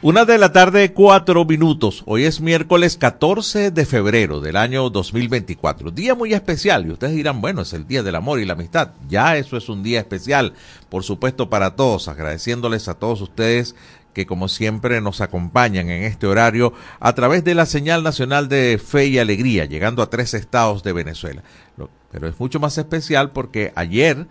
[0.00, 2.04] Una de la tarde, cuatro minutos.
[2.06, 5.90] Hoy es miércoles 14 de febrero del año 2024.
[5.90, 6.86] Día muy especial.
[6.86, 8.92] Y ustedes dirán, bueno, es el Día del Amor y la Amistad.
[9.08, 10.54] Ya eso es un día especial,
[10.88, 12.06] por supuesto, para todos.
[12.06, 13.74] Agradeciéndoles a todos ustedes
[14.14, 18.78] que como siempre nos acompañan en este horario a través de la señal nacional de
[18.78, 21.42] fe y alegría, llegando a tres estados de Venezuela.
[22.12, 24.28] Pero es mucho más especial porque ayer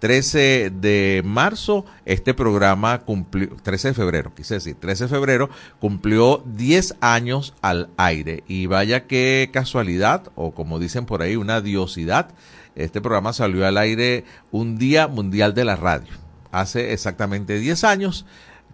[0.00, 6.42] 13 de marzo, este programa cumplió, 13 de febrero, quise decir, 13 de febrero, cumplió
[6.46, 8.42] 10 años al aire.
[8.48, 12.30] Y vaya qué casualidad, o como dicen por ahí, una diosidad,
[12.74, 16.12] este programa salió al aire un día mundial de la radio.
[16.50, 18.26] Hace exactamente 10 años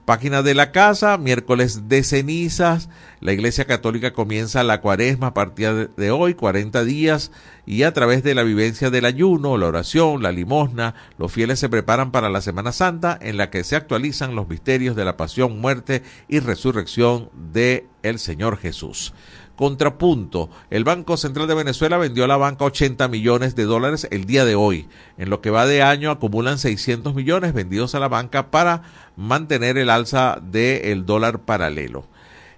[0.09, 2.89] Página de la casa, miércoles de cenizas.
[3.19, 7.31] La Iglesia Católica comienza la cuaresma a partir de hoy, 40 días,
[7.67, 11.69] y a través de la vivencia del ayuno, la oración, la limosna, los fieles se
[11.69, 15.61] preparan para la Semana Santa, en la que se actualizan los misterios de la pasión,
[15.61, 19.13] muerte y resurrección de el Señor Jesús.
[19.59, 24.23] Contrapunto, el Banco Central de Venezuela vendió a la banca 80 millones de dólares el
[24.23, 24.87] día de hoy.
[25.17, 28.83] En lo que va de año acumulan 600 millones vendidos a la banca para
[29.17, 32.05] mantener el alza del dólar paralelo.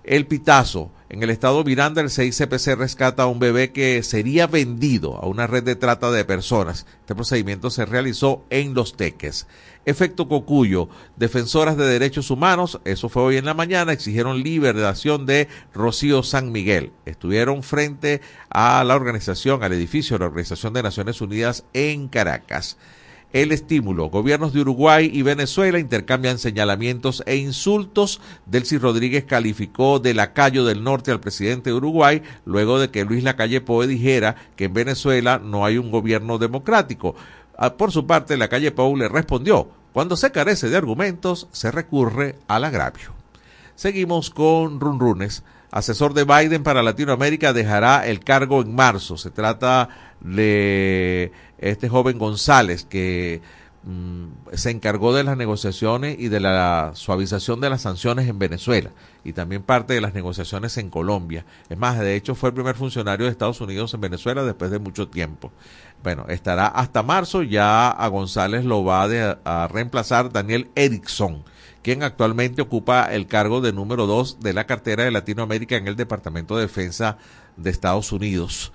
[0.04, 0.92] El pitazo.
[1.14, 5.46] En el estado Miranda, el 6CPC rescata a un bebé que sería vendido a una
[5.46, 6.86] red de trata de personas.
[7.02, 9.46] Este procedimiento se realizó en Los Teques.
[9.84, 10.88] Efecto Cocuyo.
[11.18, 16.54] Defensoras de derechos humanos, eso fue hoy en la mañana, exigieron liberación de Rocío San
[16.54, 16.94] Miguel.
[17.06, 22.78] Estuvieron frente a la organización, al edificio de la Organización de Naciones Unidas en Caracas.
[23.34, 24.10] El estímulo.
[24.10, 28.22] Gobiernos de Uruguay y Venezuela intercambian señalamientos e insultos.
[28.46, 33.24] Delcy Rodríguez calificó de lacayo del norte al presidente de Uruguay luego de que Luis
[33.24, 37.16] Lacalle Poe dijera que en Venezuela no hay un gobierno democrático.
[37.58, 42.36] Ah, por su parte, Lacalle Poe le respondió, cuando se carece de argumentos, se recurre
[42.48, 43.14] al agravio.
[43.76, 45.44] Seguimos con Runrunes.
[45.72, 49.18] Asesor de Biden para Latinoamérica dejará el cargo en marzo.
[49.18, 49.90] Se trata
[50.20, 51.32] de
[51.62, 53.42] este joven González que
[53.84, 58.92] mm, se encargó de las negociaciones y de la suavización de las sanciones en Venezuela
[59.24, 61.46] y también parte de las negociaciones en Colombia.
[61.70, 64.80] Es más, de hecho fue el primer funcionario de Estados Unidos en Venezuela después de
[64.80, 65.52] mucho tiempo.
[66.04, 69.04] Bueno, estará hasta marzo, ya a González lo va
[69.46, 71.44] a reemplazar Daniel Erickson,
[71.84, 75.96] quien actualmente ocupa el cargo de número dos de la cartera de Latinoamérica en el
[75.96, 77.18] Departamento de Defensa
[77.56, 78.72] de Estados Unidos.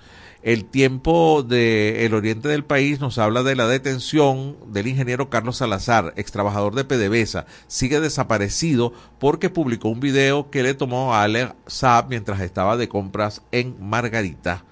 [0.47, 6.13] El tiempo del oriente del país nos habla de la detención del ingeniero Carlos Salazar,
[6.15, 7.45] ex trabajador de PDVSA.
[7.67, 12.87] Sigue desaparecido porque publicó un video que le tomó a Ale Saab mientras estaba de
[12.87, 14.63] compras en Margarita.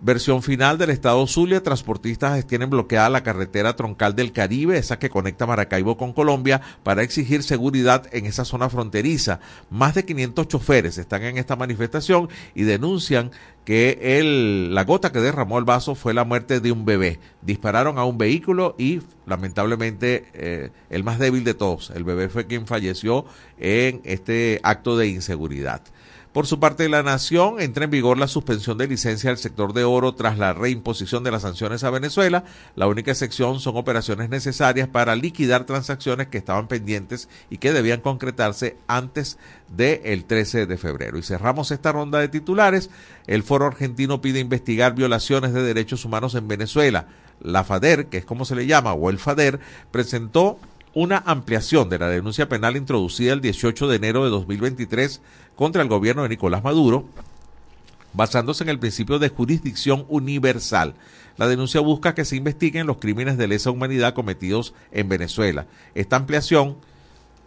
[0.00, 5.10] Versión final del estado Zulia, transportistas tienen bloqueada la carretera troncal del Caribe, esa que
[5.10, 9.40] conecta Maracaibo con Colombia, para exigir seguridad en esa zona fronteriza.
[9.70, 13.32] Más de 500 choferes están en esta manifestación y denuncian
[13.64, 17.18] que la gota que derramó el vaso fue la muerte de un bebé.
[17.42, 22.46] Dispararon a un vehículo y lamentablemente eh, el más débil de todos, el bebé fue
[22.46, 23.26] quien falleció
[23.58, 25.82] en este acto de inseguridad.
[26.32, 29.84] Por su parte, la Nación entra en vigor la suspensión de licencia del sector de
[29.84, 32.44] oro tras la reimposición de las sanciones a Venezuela.
[32.76, 38.02] La única excepción son operaciones necesarias para liquidar transacciones que estaban pendientes y que debían
[38.02, 39.38] concretarse antes
[39.74, 41.16] del 13 de febrero.
[41.16, 42.90] Y cerramos esta ronda de titulares.
[43.26, 47.06] El Foro Argentino pide investigar violaciones de derechos humanos en Venezuela.
[47.40, 49.60] La FADER, que es como se le llama, o el FADER,
[49.90, 50.58] presentó
[50.94, 55.20] una ampliación de la denuncia penal introducida el 18 de enero de 2023
[55.56, 57.06] contra el gobierno de Nicolás Maduro,
[58.12, 60.94] basándose en el principio de jurisdicción universal.
[61.36, 65.66] La denuncia busca que se investiguen los crímenes de lesa humanidad cometidos en Venezuela.
[65.94, 66.76] Esta ampliación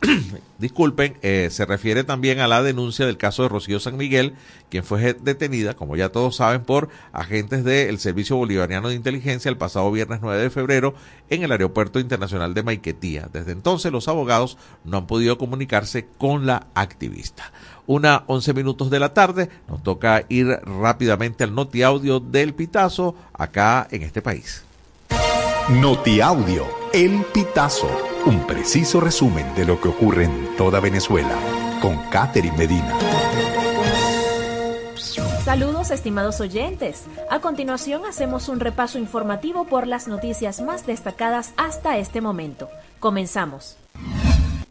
[0.58, 4.34] disculpen, eh, se refiere también a la denuncia del caso de Rocío San Miguel,
[4.70, 9.58] quien fue detenida, como ya todos saben, por agentes del Servicio Bolivariano de Inteligencia el
[9.58, 10.96] pasado viernes 9 de febrero
[11.30, 13.30] en el Aeropuerto Internacional de Maiquetía.
[13.32, 17.52] Desde entonces los abogados no han podido comunicarse con la activista.
[17.86, 23.16] Una 11 minutos de la tarde, nos toca ir rápidamente al noti audio del Pitazo
[23.34, 24.64] acá en este país.
[25.70, 27.88] Notiaudio, El Pitazo,
[28.26, 31.38] un preciso resumen de lo que ocurre en toda Venezuela,
[31.82, 33.00] con Catherine Medina.
[35.46, 37.06] Saludos estimados oyentes.
[37.30, 42.68] A continuación hacemos un repaso informativo por las noticias más destacadas hasta este momento.
[43.00, 43.78] Comenzamos.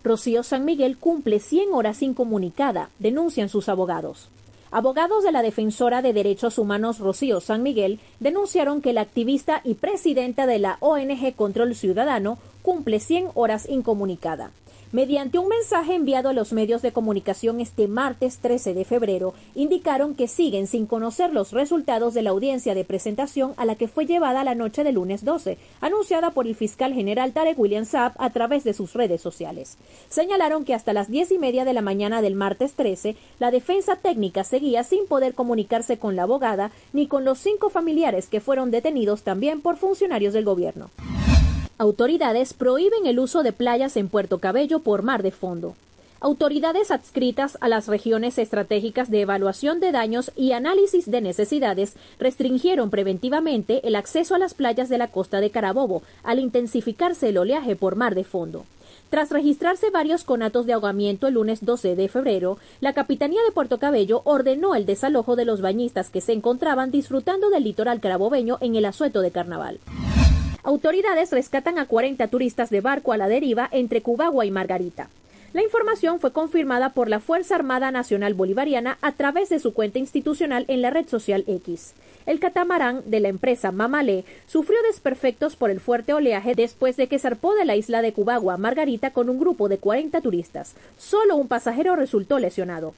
[0.04, 4.28] Rocío San Miguel cumple 100 horas incomunicada, denuncian sus abogados.
[4.72, 9.74] Abogados de la defensora de derechos humanos Rocío San Miguel denunciaron que la activista y
[9.74, 14.52] presidenta de la ONG Control Ciudadano cumple 100 horas incomunicada.
[14.92, 20.16] Mediante un mensaje enviado a los medios de comunicación este martes 13 de febrero, indicaron
[20.16, 24.04] que siguen sin conocer los resultados de la audiencia de presentación a la que fue
[24.04, 28.30] llevada la noche del lunes 12, anunciada por el fiscal general Tarek William Saab a
[28.30, 29.78] través de sus redes sociales.
[30.08, 33.94] Señalaron que hasta las diez y media de la mañana del martes 13, la defensa
[33.94, 38.72] técnica seguía sin poder comunicarse con la abogada ni con los cinco familiares que fueron
[38.72, 40.90] detenidos también por funcionarios del gobierno.
[41.80, 45.76] Autoridades prohíben el uso de playas en Puerto Cabello por mar de fondo.
[46.20, 52.90] Autoridades adscritas a las regiones estratégicas de evaluación de daños y análisis de necesidades restringieron
[52.90, 57.76] preventivamente el acceso a las playas de la costa de Carabobo al intensificarse el oleaje
[57.76, 58.66] por mar de fondo.
[59.08, 63.78] Tras registrarse varios conatos de ahogamiento el lunes 12 de febrero, la Capitanía de Puerto
[63.78, 68.76] Cabello ordenó el desalojo de los bañistas que se encontraban disfrutando del litoral carabobeño en
[68.76, 69.80] el asueto de carnaval.
[70.62, 75.08] Autoridades rescatan a 40 turistas de barco a la deriva entre Cubagua y Margarita.
[75.52, 79.98] La información fue confirmada por la Fuerza Armada Nacional Bolivariana a través de su cuenta
[79.98, 81.94] institucional en la red social X.
[82.26, 87.18] El catamarán de la empresa Mamalé sufrió desperfectos por el fuerte oleaje después de que
[87.18, 90.74] zarpó de la isla de Cubagua Margarita con un grupo de 40 turistas.
[90.98, 92.94] Solo un pasajero resultó lesionado.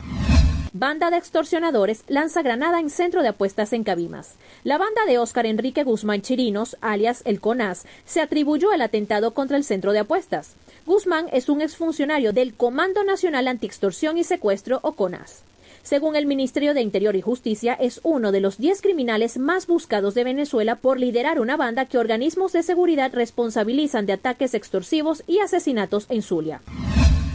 [0.75, 4.37] Banda de extorsionadores lanza granada en centro de apuestas en Cabimas.
[4.65, 9.59] La banda de Óscar Enrique Guzmán Chirinos, alias El CONAS, se atribuyó el atentado contra
[9.59, 10.55] el centro de apuestas.
[10.87, 15.43] Guzmán es un exfuncionario del Comando Nacional Antiextorsión y Secuestro o CONAS.
[15.83, 20.15] Según el Ministerio de Interior y Justicia, es uno de los 10 criminales más buscados
[20.15, 25.41] de Venezuela por liderar una banda que organismos de seguridad responsabilizan de ataques extorsivos y
[25.41, 26.63] asesinatos en Zulia.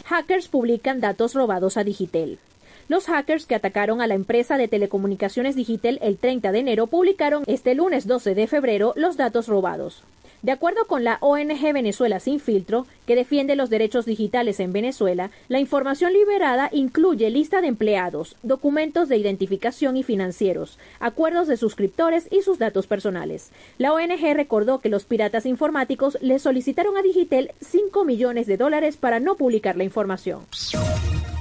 [0.05, 2.39] Hackers publican datos robados a Digitel.
[2.89, 7.43] Los hackers que atacaron a la empresa de telecomunicaciones Digitel el 30 de enero publicaron
[7.45, 10.03] este lunes 12 de febrero los datos robados.
[10.41, 15.31] De acuerdo con la ONG Venezuela Sin Filtro, que defiende los derechos digitales en Venezuela,
[15.49, 22.29] la información liberada incluye lista de empleados, documentos de identificación y financieros, acuerdos de suscriptores
[22.31, 23.49] y sus datos personales.
[23.79, 28.95] La ONG recordó que los piratas informáticos le solicitaron a Digitel 5 millones de dólares
[28.95, 30.45] para no publicar la información.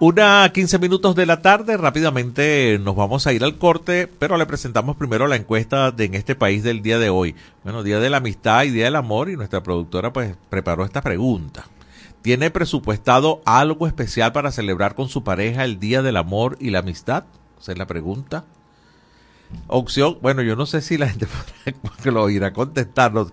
[0.00, 4.46] Una 15 minutos de la tarde, rápidamente nos vamos a ir al corte, pero le
[4.46, 7.34] presentamos primero la encuesta de en este país del día de hoy.
[7.64, 11.02] Bueno, Día de la Amistad y Día del Amor y nuestra productora pues preparó esta
[11.02, 11.66] pregunta.
[12.22, 16.78] ¿Tiene presupuestado algo especial para celebrar con su pareja el Día del Amor y la
[16.78, 17.24] Amistad?
[17.60, 18.44] Esa es la pregunta.
[19.66, 21.26] Opción, bueno, yo no sé si la gente
[22.04, 23.32] lo irá a contestarnos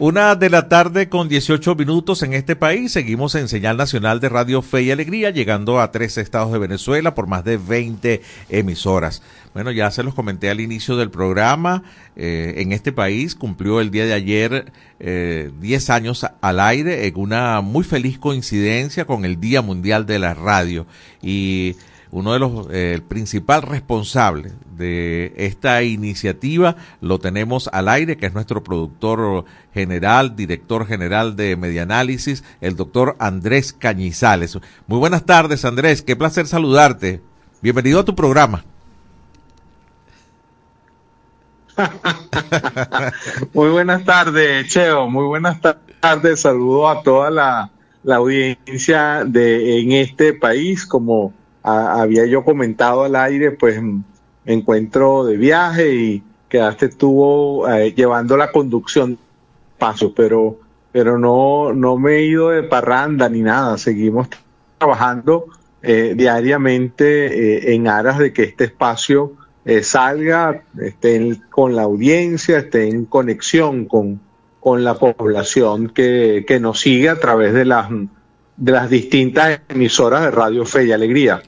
[0.00, 2.92] Una de la tarde con 18 minutos en este país.
[2.92, 7.16] Seguimos en señal nacional de Radio Fe y Alegría, llegando a tres estados de Venezuela
[7.16, 9.22] por más de 20 emisoras.
[9.54, 11.82] Bueno, ya se los comenté al inicio del programa.
[12.14, 17.16] Eh, en este país cumplió el día de ayer eh, 10 años al aire en
[17.16, 20.86] una muy feliz coincidencia con el Día Mundial de la Radio.
[21.20, 21.74] Y
[22.10, 28.34] uno de los eh, principal responsable de esta iniciativa lo tenemos al aire, que es
[28.34, 34.58] nuestro productor general, director general de Medianálisis, el doctor Andrés Cañizales.
[34.86, 37.20] Muy buenas tardes, Andrés, qué placer saludarte.
[37.60, 38.64] Bienvenido a tu programa.
[43.54, 45.08] muy buenas tardes, Cheo.
[45.08, 45.60] Muy buenas
[46.00, 46.40] tardes.
[46.40, 47.70] Saludo a toda la
[48.02, 54.02] la audiencia de en este país, como había yo comentado al aire, pues me
[54.44, 59.18] encuentro de viaje y quedaste estuvo eh, llevando la conducción
[59.78, 60.58] paso, pero
[60.90, 64.28] pero no no me he ido de parranda ni nada, seguimos
[64.78, 65.46] trabajando
[65.82, 69.34] eh, diariamente eh, en aras de que este espacio
[69.82, 74.18] salga, esté con la audiencia, esté en conexión con,
[74.60, 77.90] con la población que, que nos sigue a través de las,
[78.58, 81.42] de las distintas emisoras de Radio Fe y Alegría.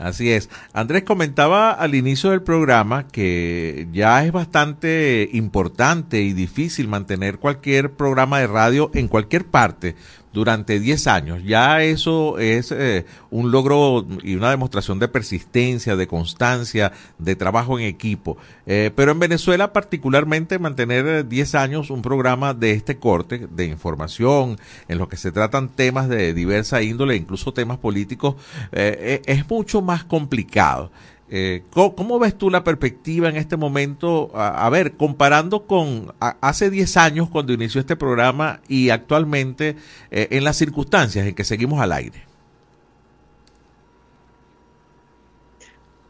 [0.00, 0.48] Así es.
[0.72, 7.90] Andrés comentaba al inicio del programa que ya es bastante importante y difícil mantener cualquier
[7.92, 9.96] programa de radio en cualquier parte
[10.32, 11.42] durante 10 años.
[11.44, 17.78] Ya eso es eh, un logro y una demostración de persistencia, de constancia, de trabajo
[17.78, 18.36] en equipo.
[18.66, 24.58] Eh, pero en Venezuela particularmente mantener 10 años un programa de este corte, de información,
[24.88, 28.36] en lo que se tratan temas de diversa índole, incluso temas políticos,
[28.72, 30.90] eh, es mucho más complicado.
[31.32, 34.32] Eh, ¿cómo, ves tú la perspectiva en este momento?
[34.34, 39.76] A, ver, comparando con hace 10 años cuando inició este programa y actualmente
[40.10, 42.24] eh, en las circunstancias en que seguimos al aire.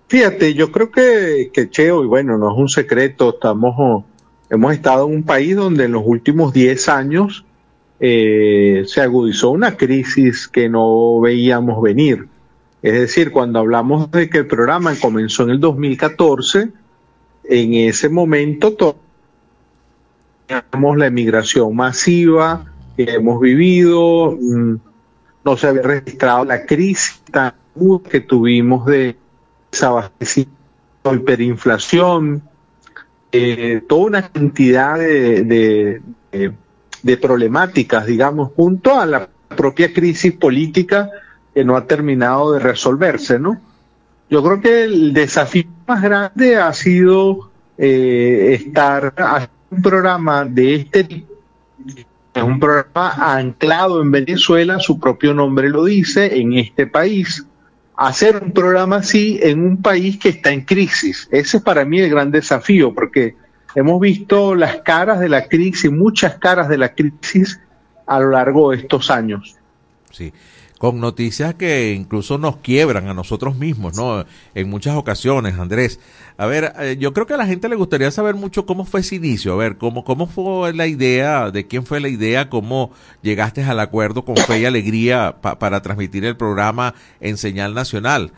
[0.08, 4.04] Fíjate, yo creo que, Cheo, y bueno, no es un secreto, estamos,
[4.48, 7.44] hemos estado en un país donde en los últimos 10 años
[8.00, 12.29] eh, se agudizó una crisis que no veíamos venir
[12.82, 16.70] es decir, cuando hablamos de que el programa comenzó en el 2014,
[17.44, 18.96] en ese momento
[20.46, 22.64] teníamos la emigración masiva
[22.96, 24.74] que hemos vivido, mm,
[25.44, 27.22] no se había registrado la crisis
[28.10, 29.16] que tuvimos de
[29.70, 30.54] desabastecimiento,
[31.14, 32.42] hiperinflación,
[33.32, 36.02] eh, toda una cantidad de,
[37.02, 41.10] de problemáticas, digamos, junto a la propia crisis política
[41.54, 43.60] que no ha terminado de resolverse, ¿no?
[44.28, 50.74] Yo creo que el desafío más grande ha sido eh, estar haciendo un programa de
[50.76, 51.34] este tipo,
[52.32, 57.44] es un programa anclado en Venezuela, su propio nombre lo dice, en este país.
[57.96, 61.28] Hacer un programa así en un país que está en crisis.
[61.32, 63.34] Ese es para mí el gran desafío, porque
[63.74, 67.60] hemos visto las caras de la crisis, muchas caras de la crisis
[68.06, 69.56] a lo largo de estos años.
[70.12, 70.32] Sí
[70.80, 74.24] con noticias que incluso nos quiebran a nosotros mismos, ¿no?
[74.54, 76.00] En muchas ocasiones, Andrés.
[76.38, 79.00] A ver, eh, yo creo que a la gente le gustaría saber mucho cómo fue
[79.00, 82.92] ese inicio, a ver, cómo, cómo fue la idea, de quién fue la idea, cómo
[83.20, 88.32] llegaste al acuerdo con Fe y Alegría para transmitir el programa en señal nacional.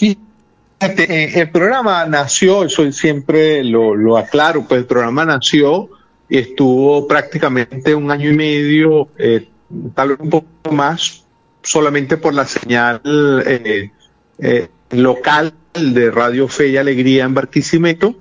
[0.00, 5.90] Eh, el programa nació, eso siempre lo, lo aclaro, pues el programa nació
[6.28, 9.48] estuvo prácticamente un año y medio, eh,
[9.94, 11.24] tal vez un poco más,
[11.62, 13.90] solamente por la señal eh,
[14.38, 18.14] eh, local de Radio Fe y Alegría en Barquisimeto.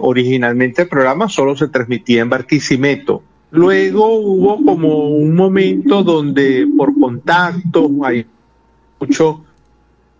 [0.00, 3.22] originalmente el programa solo se transmitía en Barquisimeto.
[3.50, 8.26] Luego hubo como un momento donde por contacto hay
[8.98, 9.44] mucho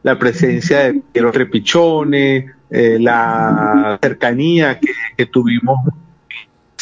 [0.02, 4.78] la presencia de Piero Trepichone, la cercanía
[5.16, 5.78] que tuvimos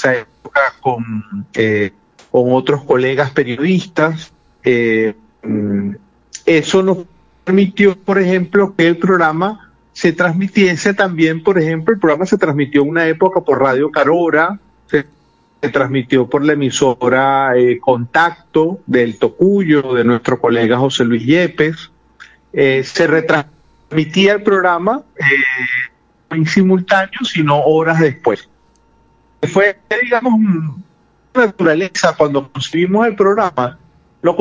[0.04, 1.92] época con, eh,
[2.30, 4.32] con otros colegas periodistas.
[4.62, 5.94] Eh, mm,
[6.46, 6.98] eso nos
[7.44, 12.82] permitió, por ejemplo, que el programa se transmitiese también, por ejemplo, el programa se transmitió
[12.82, 15.06] en una época por Radio Carora, se,
[15.70, 21.90] transmitió por la emisora eh, Contacto del Tocuyo, de nuestro colega José Luis Yepes.
[22.52, 25.02] se retransmitía el programa
[26.30, 28.49] en simultáneo, sino horas después
[29.42, 30.35] fue, digamos,
[31.35, 33.79] naturaleza cuando concebimos el programa,
[34.22, 34.37] lo,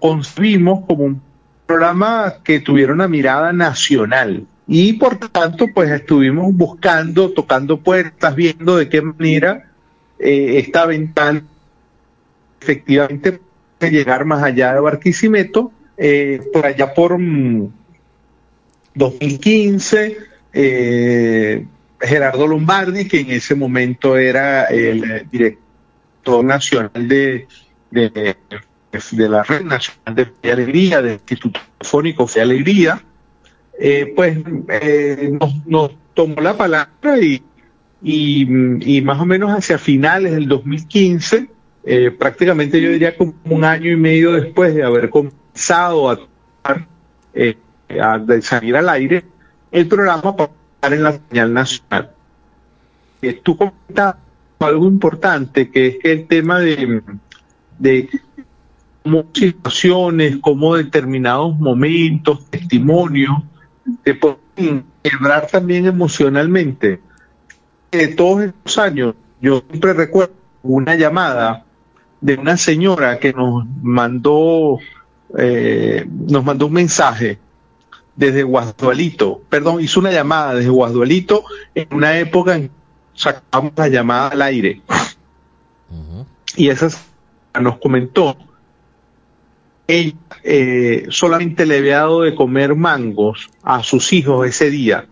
[0.00, 1.22] concebimos, como un
[1.66, 4.46] programa que tuviera una mirada nacional.
[4.66, 9.70] Y por tanto, pues estuvimos buscando, tocando puertas, viendo de qué manera
[10.18, 11.44] eh, esta ventana
[12.60, 13.38] efectivamente
[13.78, 17.16] puede llegar más allá de Barquisimeto, eh, por allá por
[18.94, 20.12] 2015, mm,
[20.52, 21.66] eh,
[22.06, 27.46] Gerardo Lombardi, que en ese momento era el director nacional de,
[27.90, 28.36] de,
[29.28, 33.02] la Red Nacional de Fe Alegría, del Instituto Fónico Fe Alegría,
[33.78, 34.38] eh, pues
[34.68, 37.42] eh, nos, tomó la palabra y,
[38.02, 41.48] y, más o menos hacia finales del 2015,
[41.84, 46.18] eh, prácticamente yo diría como un año y medio después de haber comenzado a,
[46.64, 49.24] a salir al aire,
[49.70, 50.34] el programa
[50.92, 52.10] en la señal nacional.
[53.22, 54.16] Eh, tú comentas
[54.58, 57.02] algo importante, que es el tema de,
[57.78, 58.08] de
[59.02, 63.42] cómo situaciones, cómo determinados momentos, testimonios,
[64.02, 67.00] te pueden quebrar también emocionalmente.
[67.92, 71.64] De todos estos años, yo siempre recuerdo una llamada
[72.20, 74.78] de una señora que nos mandó,
[75.38, 77.38] eh, nos mandó un mensaje
[78.16, 82.74] desde Guasdualito, perdón, hizo una llamada desde Guasdualito en una época en que
[83.14, 84.80] sacamos la llamada al aire.
[86.56, 86.88] Y esa
[87.60, 88.36] nos comentó,
[89.86, 95.06] ella eh, solamente le había dado de comer mangos a sus hijos ese día.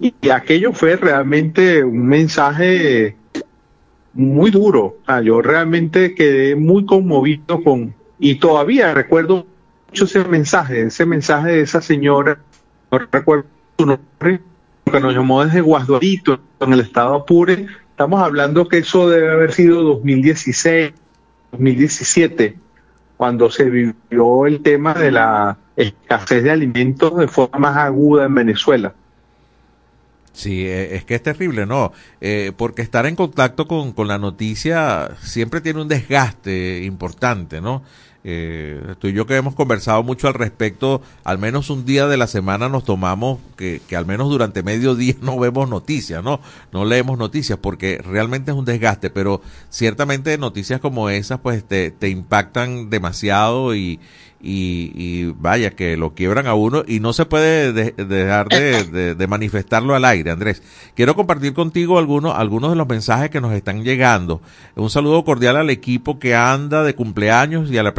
[0.00, 3.16] Y, y aquello fue realmente un mensaje
[4.14, 4.98] muy duro.
[5.24, 9.46] yo realmente quedé muy conmovido con, y todavía recuerdo
[9.92, 12.38] ese mensaje, ese mensaje de esa señora,
[12.90, 13.46] no recuerdo
[13.78, 14.40] su nombre,
[14.84, 17.66] que nos llamó desde Guasduarito, en el estado Apure.
[17.90, 20.92] Estamos hablando que eso debe haber sido 2016,
[21.52, 22.56] 2017,
[23.16, 28.34] cuando se vivió el tema de la escasez de alimentos de forma más aguda en
[28.34, 28.94] Venezuela.
[30.32, 31.92] Sí, eh, es que es terrible, ¿no?
[32.20, 37.82] Eh, porque estar en contacto con, con, la noticia siempre tiene un desgaste importante, ¿no?
[38.30, 42.18] Eh, tú y yo que hemos conversado mucho al respecto, al menos un día de
[42.18, 46.38] la semana nos tomamos que, que al menos durante medio día no vemos noticias, ¿no?
[46.70, 51.90] No leemos noticias porque realmente es un desgaste, pero ciertamente noticias como esas pues te,
[51.90, 53.98] te impactan demasiado y,
[54.40, 60.04] y, vaya que lo quiebran a uno y no se puede dejar de, manifestarlo al
[60.04, 60.62] aire, Andrés.
[60.94, 64.40] Quiero compartir contigo algunos, algunos de los mensajes que nos están llegando.
[64.76, 67.94] Un saludo cordial al equipo que anda de cumpleaños y a la,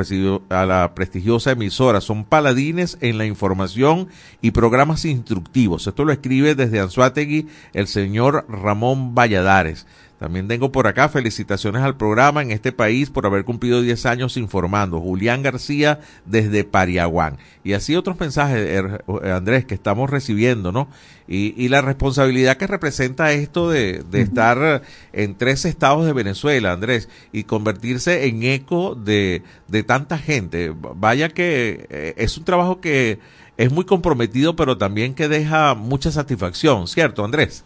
[0.50, 2.02] a la prestigiosa emisora.
[2.02, 4.08] Son paladines en la información
[4.42, 5.88] y programas instructivos.
[5.88, 9.86] Esto lo escribe desde Anzuategui el señor Ramón Valladares.
[10.20, 14.36] También tengo por acá felicitaciones al programa en este país por haber cumplido 10 años
[14.36, 15.00] informando.
[15.00, 17.38] Julián García desde Pariaguán.
[17.64, 20.90] Y así otros mensajes, er, Andrés, que estamos recibiendo, ¿no?
[21.26, 24.82] Y, la responsabilidad que representa esto de, estar
[25.14, 30.74] en tres estados de Venezuela, Andrés, y convertirse en eco de, de tanta gente.
[30.96, 33.20] Vaya que eh, es un trabajo que
[33.58, 37.64] es muy comprometido, pero también que deja mucha satisfacción, ¿cierto, Andrés?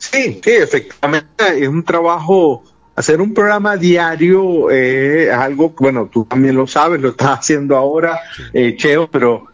[0.00, 2.64] Sí, sí, efectivamente es un trabajo,
[2.96, 7.76] hacer un programa diario eh, es algo, bueno, tú también lo sabes, lo estás haciendo
[7.76, 8.18] ahora,
[8.54, 9.46] eh, Cheo, pero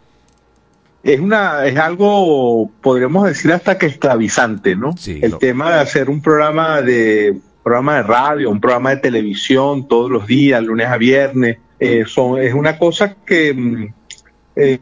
[1.03, 4.95] es una es algo, podríamos decir hasta que esclavizante, ¿no?
[5.05, 10.09] El tema de hacer un programa de programa de radio, un programa de televisión todos
[10.09, 13.93] los días, lunes a viernes, eh, son, es una cosa que mm,
[14.55, 14.79] eh,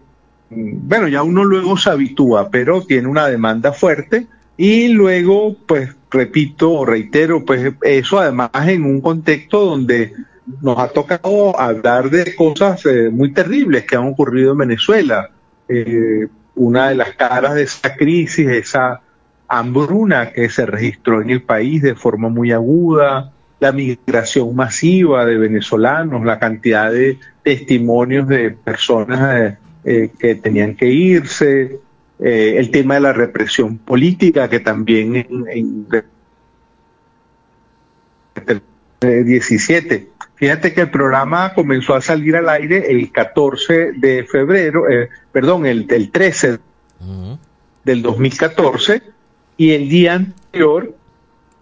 [0.50, 6.72] bueno, ya uno luego se habitúa, pero tiene una demanda fuerte y luego, pues repito
[6.72, 10.14] o reitero, pues eso además en un contexto donde
[10.62, 15.30] nos ha tocado hablar de cosas eh, muy terribles que han ocurrido en Venezuela.
[15.68, 19.02] Eh, una de las caras de esa crisis, esa
[19.48, 25.38] hambruna que se registró en el país de forma muy aguda, la migración masiva de
[25.38, 31.80] venezolanos, la cantidad de testimonios de personas eh, que tenían que irse,
[32.20, 35.88] eh, el tema de la represión política, que también en, en
[39.02, 40.10] 17.
[40.36, 45.66] Fíjate que el programa comenzó a salir al aire el 14 de febrero, eh, perdón,
[45.66, 46.60] el, el 13
[47.84, 49.02] del 2014,
[49.58, 50.94] y el día anterior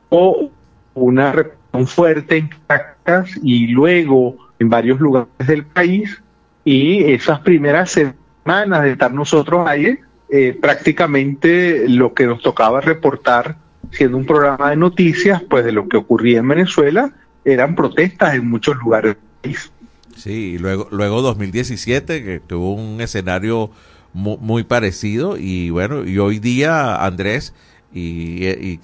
[0.09, 0.51] hubo
[0.95, 6.21] una represión fuerte en Caracas y luego en varios lugares del país,
[6.63, 9.99] y esas primeras semanas de estar nosotros ahí,
[10.35, 13.57] eh, prácticamente lo que nos tocaba reportar,
[13.91, 17.13] siendo un programa de noticias, pues de lo que ocurría en Venezuela,
[17.45, 19.71] eran protestas en muchos lugares del país.
[20.15, 23.69] Sí, y luego, luego 2017, que tuvo un escenario
[24.13, 27.53] muy, parecido, y bueno, y hoy día, Andrés,
[27.93, 28.79] y,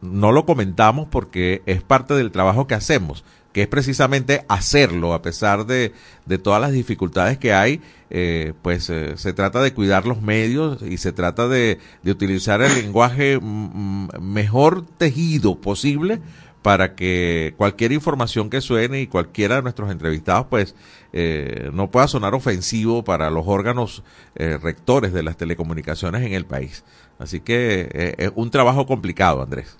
[0.00, 5.22] no lo comentamos porque es parte del trabajo que hacemos, que es precisamente hacerlo a
[5.22, 5.92] pesar de,
[6.26, 10.82] de todas las dificultades que hay, eh, pues eh, se trata de cuidar los medios
[10.82, 16.20] y se trata de, de utilizar el lenguaje mejor tejido posible
[16.62, 20.76] para que cualquier información que suene y cualquiera de nuestros entrevistados pues
[21.12, 26.84] eh, no pueda sonar ofensivo para los órganos rectores de las telecomunicaciones en el país.
[27.18, 29.76] Así que es un trabajo complicado, Andrés.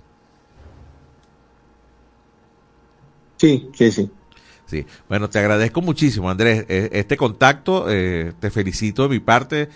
[3.41, 4.09] Sí, sí, sí.
[4.67, 9.69] Sí, bueno, te agradezco muchísimo, Andrés, e, este contacto, eh, te felicito de mi parte.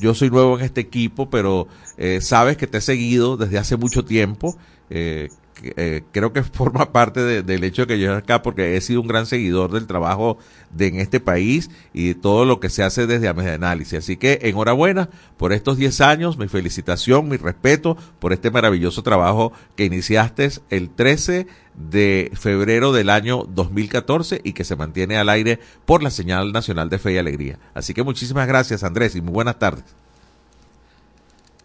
[0.00, 3.76] yo soy nuevo en este equipo, pero eh, sabes que te he seguido desde hace
[3.76, 4.56] mucho tiempo.
[4.88, 5.28] Eh,
[5.62, 9.08] eh, creo que forma parte del hecho de que yo acá porque he sido un
[9.08, 10.38] gran seguidor del trabajo
[10.70, 13.98] de en este país y todo lo que se hace desde de Análisis.
[13.98, 19.52] Así que enhorabuena por estos 10 años, mi felicitación, mi respeto por este maravilloso trabajo
[19.76, 25.60] que iniciaste el 13 de febrero del año 2014 y que se mantiene al aire
[25.84, 27.58] por la señal nacional de fe y alegría.
[27.74, 29.84] Así que muchísimas gracias Andrés y muy buenas tardes.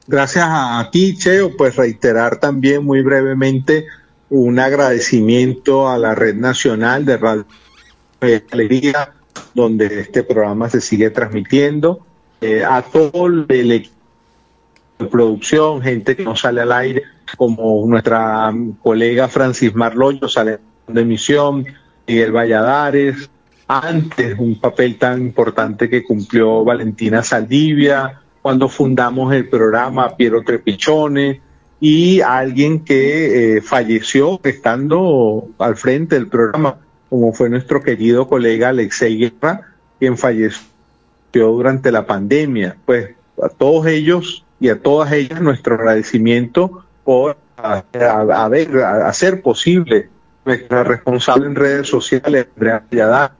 [0.05, 1.55] Gracias a ti, Cheo.
[1.55, 3.85] Pues reiterar también muy brevemente
[4.29, 7.45] un agradecimiento a la Red Nacional de Radio
[8.51, 9.13] Alegría,
[9.53, 12.05] donde este programa se sigue transmitiendo,
[12.41, 13.95] eh, a todo el equipo
[14.99, 17.03] de producción, gente que no sale al aire,
[17.37, 21.65] como nuestra colega Francis Marloyo, sale de emisión,
[22.07, 23.29] Miguel Valladares,
[23.67, 31.41] antes un papel tan importante que cumplió Valentina Saldivia, cuando fundamos el programa Piero Trepichone
[31.79, 36.77] y alguien que eh, falleció estando al frente del programa,
[37.09, 39.61] como fue nuestro querido colega Alexei Guerra,
[39.97, 40.61] quien falleció
[41.31, 42.75] durante la pandemia.
[42.85, 50.09] Pues a todos ellos y a todas ellas nuestro agradecimiento por hacer posible
[50.43, 53.31] nuestra responsable en redes sociales, Andrea.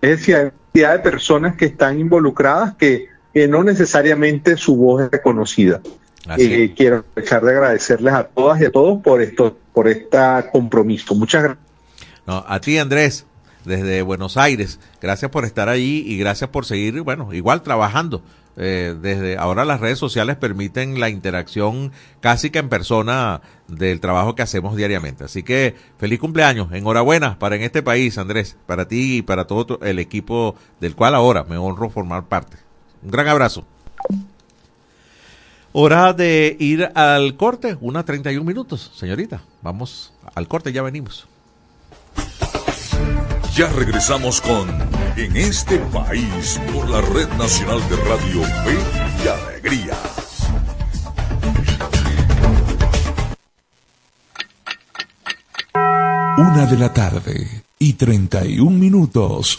[0.00, 5.10] Es decir, cantidad de personas que están involucradas que que no necesariamente su voz es
[5.10, 5.80] reconocida.
[6.38, 10.18] Eh, quiero aprovechar de agradecerles a todas y a todos por esto, por este
[10.52, 11.14] compromiso.
[11.14, 11.66] Muchas gracias.
[12.26, 13.26] No, a ti Andrés,
[13.64, 18.22] desde Buenos Aires, gracias por estar allí y gracias por seguir, bueno, igual trabajando.
[18.56, 21.90] Eh, desde ahora las redes sociales permiten la interacción
[22.20, 25.24] casi que en persona del trabajo que hacemos diariamente.
[25.24, 29.80] Así que feliz cumpleaños, enhorabuena para en este país, Andrés, para ti y para todo
[29.82, 32.58] el equipo del cual ahora me honro formar parte.
[33.02, 33.64] Un gran abrazo.
[35.72, 39.42] Hora de ir al corte, una 31 minutos, señorita.
[39.62, 41.26] Vamos al corte, ya venimos.
[43.54, 44.68] Ya regresamos con
[45.16, 48.78] En este país por la Red Nacional de Radio Fe
[49.22, 49.96] y Alegría.
[56.38, 59.58] Una de la tarde y 31 minutos.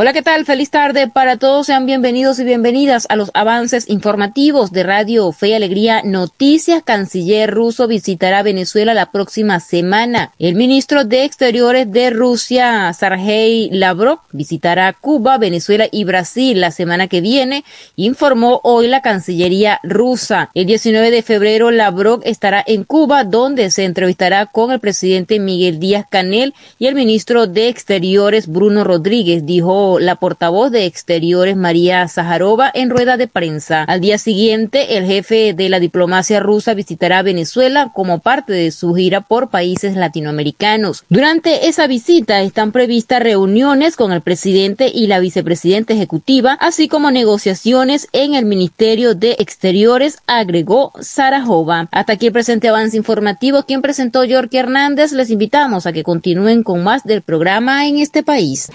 [0.00, 0.44] Hola, ¿qué tal?
[0.44, 1.66] Feliz tarde para todos.
[1.66, 6.84] Sean bienvenidos y bienvenidas a los avances informativos de Radio Fe y Alegría Noticias.
[6.84, 10.30] Canciller ruso visitará Venezuela la próxima semana.
[10.38, 17.08] El ministro de Exteriores de Rusia, Sergei Lavrov, visitará Cuba, Venezuela y Brasil la semana
[17.08, 17.64] que viene,
[17.96, 20.50] informó hoy la Cancillería rusa.
[20.54, 25.80] El 19 de febrero, Lavrov estará en Cuba, donde se entrevistará con el presidente Miguel
[25.80, 32.06] Díaz Canel y el ministro de Exteriores, Bruno Rodríguez, dijo la portavoz de Exteriores María
[32.06, 33.84] Zaharova en rueda de prensa.
[33.84, 38.94] Al día siguiente, el jefe de la diplomacia rusa visitará Venezuela como parte de su
[38.94, 41.04] gira por países latinoamericanos.
[41.08, 47.10] Durante esa visita están previstas reuniones con el presidente y la vicepresidenta ejecutiva, así como
[47.10, 51.88] negociaciones en el Ministerio de Exteriores, agregó Zarajova.
[51.92, 53.62] Hasta aquí el presente avance informativo.
[53.62, 58.22] Quien presentó York Hernández, les invitamos a que continúen con más del programa en este
[58.22, 58.70] país.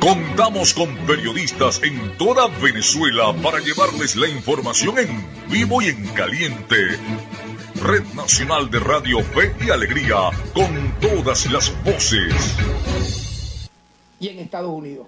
[0.00, 6.76] Contamos con periodistas en toda Venezuela para llevarles la información en vivo y en caliente.
[7.82, 12.56] Red Nacional de Radio Fe y Alegría, con todas las voces.
[14.18, 15.06] Y en Estados Unidos.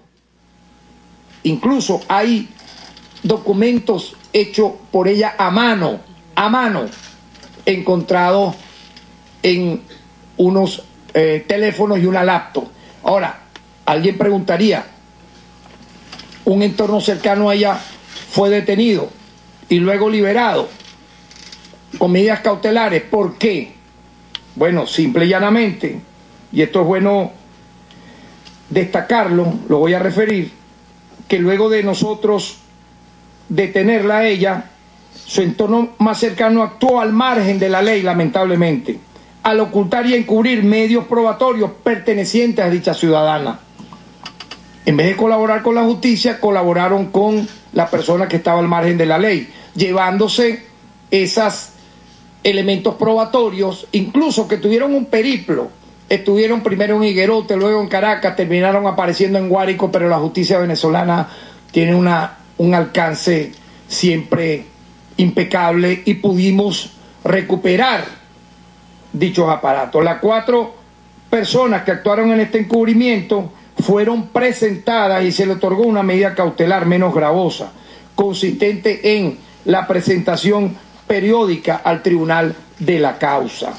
[1.41, 2.49] Incluso hay
[3.23, 6.01] documentos hechos por ella a mano,
[6.35, 6.85] a mano,
[7.65, 8.55] encontrados
[9.41, 9.81] en
[10.37, 10.83] unos
[11.15, 12.67] eh, teléfonos y una laptop.
[13.03, 13.42] Ahora,
[13.85, 14.85] Alguien preguntaría,
[16.45, 17.77] un entorno cercano a ella
[18.29, 19.09] fue detenido
[19.69, 20.69] y luego liberado
[21.97, 23.03] con medidas cautelares.
[23.03, 23.73] ¿Por qué?
[24.55, 25.99] Bueno, simple y llanamente,
[26.51, 27.31] y esto es bueno
[28.69, 30.51] destacarlo, lo voy a referir,
[31.27, 32.57] que luego de nosotros
[33.49, 34.69] detenerla a ella,
[35.25, 38.99] su entorno más cercano actuó al margen de la ley, lamentablemente,
[39.43, 43.59] al ocultar y encubrir medios probatorios pertenecientes a dicha ciudadana.
[44.85, 48.97] En vez de colaborar con la justicia, colaboraron con la persona que estaba al margen
[48.97, 50.65] de la ley, llevándose
[51.09, 51.69] esos
[52.43, 55.69] elementos probatorios, incluso que tuvieron un periplo.
[56.09, 61.29] Estuvieron primero en Higuerote, luego en Caracas, terminaron apareciendo en Guárico, pero la justicia venezolana
[61.71, 63.53] tiene una, un alcance
[63.87, 64.65] siempre
[65.15, 66.91] impecable y pudimos
[67.23, 68.03] recuperar
[69.13, 70.03] dichos aparatos.
[70.03, 70.75] Las cuatro
[71.29, 73.51] personas que actuaron en este encubrimiento
[73.83, 77.71] fueron presentadas y se le otorgó una medida cautelar menos gravosa,
[78.15, 80.75] consistente en la presentación
[81.07, 83.73] periódica al tribunal de la causa.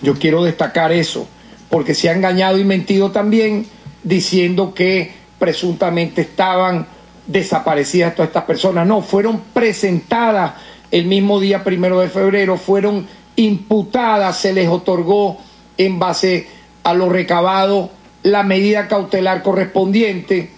[0.00, 1.28] Yo quiero destacar eso,
[1.68, 3.66] porque se ha engañado y mentido también
[4.02, 6.86] diciendo que presuntamente estaban
[7.26, 8.86] desaparecidas todas estas personas.
[8.86, 10.54] No, fueron presentadas
[10.90, 15.38] el mismo día primero de febrero, fueron imputadas, se les otorgó
[15.78, 16.48] en base
[16.84, 17.90] a lo recabado
[18.22, 20.50] la medida cautelar correspondiente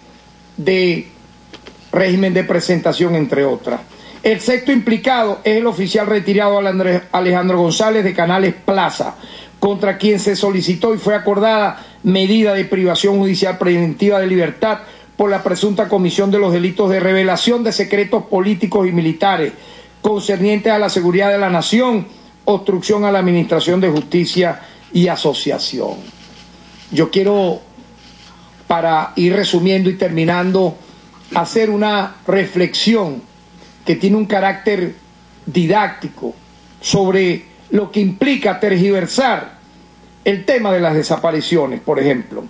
[0.56, 1.08] de
[1.92, 3.80] régimen de presentación, entre otras.
[4.22, 6.58] El sexto implicado es el oficial retirado
[7.12, 9.16] Alejandro González de Canales Plaza,
[9.60, 14.80] contra quien se solicitó y fue acordada medida de privación judicial preventiva de libertad
[15.16, 19.52] por la presunta comisión de los delitos de revelación de secretos políticos y militares
[20.02, 22.06] concernientes a la seguridad de la nación,
[22.44, 24.60] obstrucción a la administración de justicia
[24.92, 26.13] y asociación.
[26.94, 27.60] Yo quiero,
[28.68, 30.78] para ir resumiendo y terminando,
[31.34, 33.20] hacer una reflexión
[33.84, 34.94] que tiene un carácter
[35.44, 36.36] didáctico
[36.80, 39.58] sobre lo que implica tergiversar
[40.24, 42.44] el tema de las desapariciones, por ejemplo.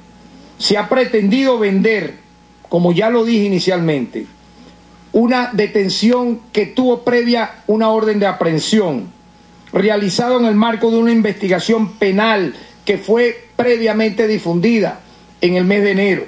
[0.59, 2.18] Se ha pretendido vender,
[2.68, 4.26] como ya lo dije inicialmente,
[5.12, 9.11] una detención que tuvo previa una orden de aprehensión,
[9.72, 12.54] realizado en el marco de una investigación penal
[12.85, 15.01] que fue previamente difundida
[15.40, 16.25] en el mes de enero,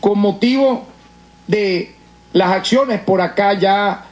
[0.00, 0.86] con motivo
[1.46, 1.94] de
[2.32, 4.06] las acciones por acá ya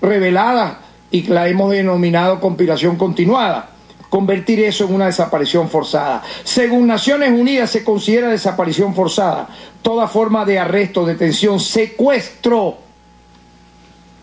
[0.00, 0.76] reveladas
[1.10, 3.70] y que la hemos denominado conspiración continuada,
[4.10, 6.22] convertir eso en una desaparición forzada.
[6.44, 9.48] Según Naciones Unidas se considera desaparición forzada
[9.82, 12.78] toda forma de arresto, detención, secuestro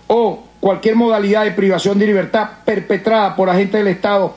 [0.08, 4.36] o cualquier modalidad de privación de libertad perpetrada por agentes del Estado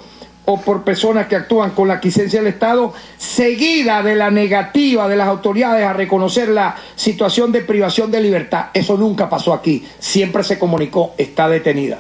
[0.51, 5.15] o por personas que actúan con la quiescencia del Estado, seguida de la negativa de
[5.15, 8.69] las autoridades a reconocer la situación de privación de libertad.
[8.73, 11.99] Eso nunca pasó aquí, siempre se comunicó, está detenida.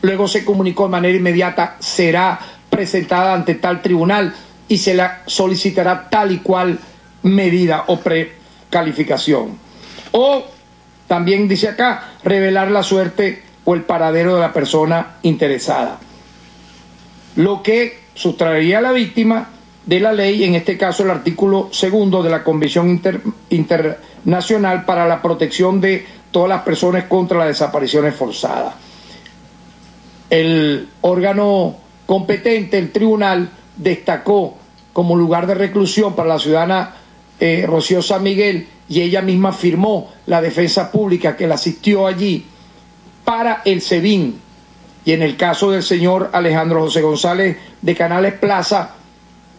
[0.00, 2.38] Luego se comunicó de manera inmediata, será
[2.70, 4.32] presentada ante tal tribunal
[4.68, 6.78] y se la solicitará tal y cual
[7.24, 9.58] medida o precalificación.
[10.12, 10.44] O
[11.08, 15.98] también dice acá, revelar la suerte o el paradero de la persona interesada
[17.36, 19.50] lo que sustraería a la víctima
[19.86, 23.00] de la ley, en este caso el artículo segundo de la Convención
[23.50, 28.74] Internacional para la Protección de todas las personas contra las desapariciones forzadas.
[30.30, 34.56] El órgano competente, el tribunal, destacó
[34.92, 36.94] como lugar de reclusión para la ciudadana
[37.40, 42.44] eh, Rocío San Miguel y ella misma firmó la defensa pública que la asistió allí
[43.24, 44.38] para el SEBIN,
[45.04, 48.90] y en el caso del señor Alejandro José González de Canales Plaza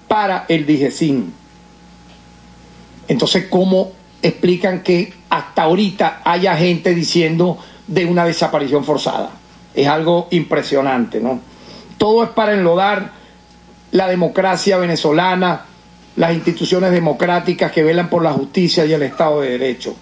[0.08, 1.34] para el DIGESIN.
[3.08, 9.32] Entonces, ¿cómo explican que hasta ahorita haya gente diciendo de una desaparición forzada?
[9.74, 11.42] Es algo impresionante, ¿no?
[11.98, 13.12] Todo es para enlodar
[13.92, 15.66] la democracia venezolana,
[16.16, 19.96] las instituciones democráticas que velan por la justicia y el Estado de Derecho.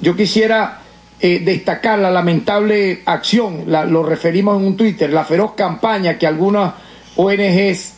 [0.00, 0.80] Yo quisiera
[1.20, 6.74] eh, destacar la lamentable acción, lo referimos en un Twitter, la feroz campaña que algunas
[7.16, 7.94] ONGs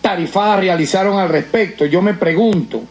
[0.00, 1.86] tarifadas realizaron al respecto.
[1.86, 2.82] Yo me pregunto,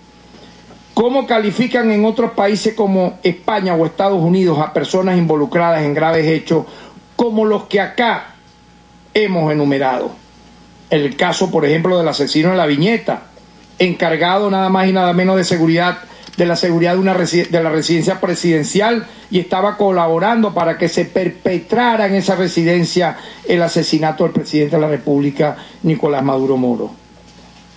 [0.93, 6.25] ¿cómo califican en otros países como España o Estados Unidos a personas involucradas en graves
[6.25, 6.65] hechos
[7.17, 8.35] como los que acá
[9.13, 10.11] hemos enumerado?
[10.89, 13.23] El caso, por ejemplo, del asesino de la viñeta,
[13.79, 15.97] encargado nada más y nada menos de seguridad
[16.37, 21.05] de la seguridad de, una de la residencia presidencial y estaba colaborando para que se
[21.05, 23.17] perpetrara en esa residencia
[23.47, 26.91] el asesinato del presidente de la República, Nicolás Maduro Moro.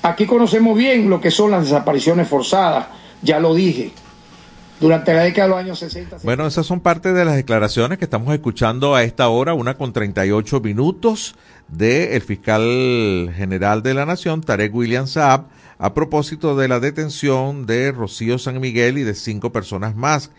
[0.02, 2.86] Aquí conocemos bien lo que son las desapariciones forzadas,
[3.22, 3.92] ya lo dije.
[4.84, 6.18] Durante la década de los años 60.
[6.24, 9.94] Bueno, esas son parte de las declaraciones que estamos escuchando a esta hora, una con
[9.94, 11.36] 38 minutos,
[11.68, 15.46] del fiscal general de la Nación, Tarek William Saab,
[15.78, 20.30] a propósito de la detención de Rocío San Miguel y de cinco personas más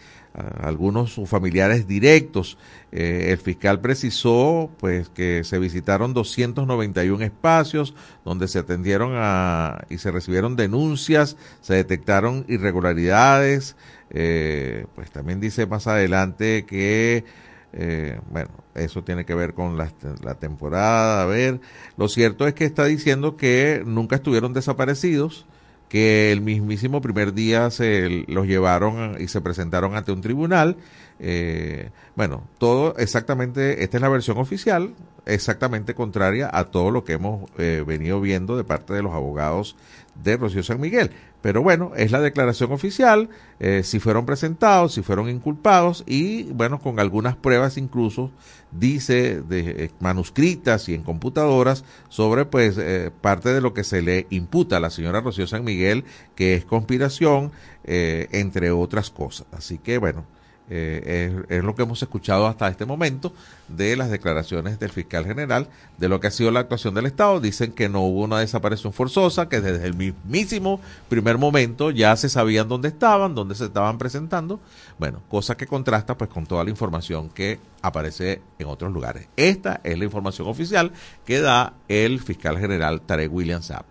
[0.61, 2.57] algunos sus familiares directos.
[2.91, 7.93] Eh, el fiscal precisó pues que se visitaron 291 espacios
[8.23, 13.75] donde se atendieron a, y se recibieron denuncias, se detectaron irregularidades.
[14.09, 17.25] Eh, pues también dice más adelante que
[17.73, 19.89] eh, bueno, eso tiene que ver con la,
[20.35, 21.23] temporada.
[21.23, 21.59] A ver,
[21.97, 25.45] lo cierto es que está diciendo que nunca estuvieron desaparecidos,
[25.89, 30.77] que el mismísimo primer día se los llevaron y se presentaron ante un tribunal.
[31.19, 34.93] Eh, bueno, todo exactamente, esta es la versión oficial,
[35.25, 39.75] exactamente contraria a todo lo que hemos venido viendo de parte de los abogados
[40.23, 41.11] de Rocío San Miguel.
[41.41, 46.79] Pero bueno, es la declaración oficial, eh, si fueron presentados, si fueron inculpados y bueno,
[46.79, 48.31] con algunas pruebas incluso,
[48.71, 54.01] dice, de, eh, manuscritas y en computadoras sobre pues eh, parte de lo que se
[54.01, 56.05] le imputa a la señora Rocío San Miguel,
[56.35, 57.51] que es conspiración,
[57.87, 59.45] entre otras cosas.
[59.51, 60.25] Así que bueno,
[60.69, 63.33] eh, es, lo que hemos escuchado hasta este momento
[63.67, 67.39] de las declaraciones del fiscal general de lo que ha sido la actuación del Estado.
[67.39, 72.29] Dicen que no hubo una desaparición forzosa, que desde el mismísimo primer momento ya se
[72.29, 74.59] sabían dónde estaban, dónde se estaban presentando.
[74.97, 79.27] Bueno, cosa que contrasta pues con toda la información que aparece en otros lugares.
[79.35, 80.91] Esta es la información oficial
[81.25, 83.85] que da el fiscal general Tarek William Saab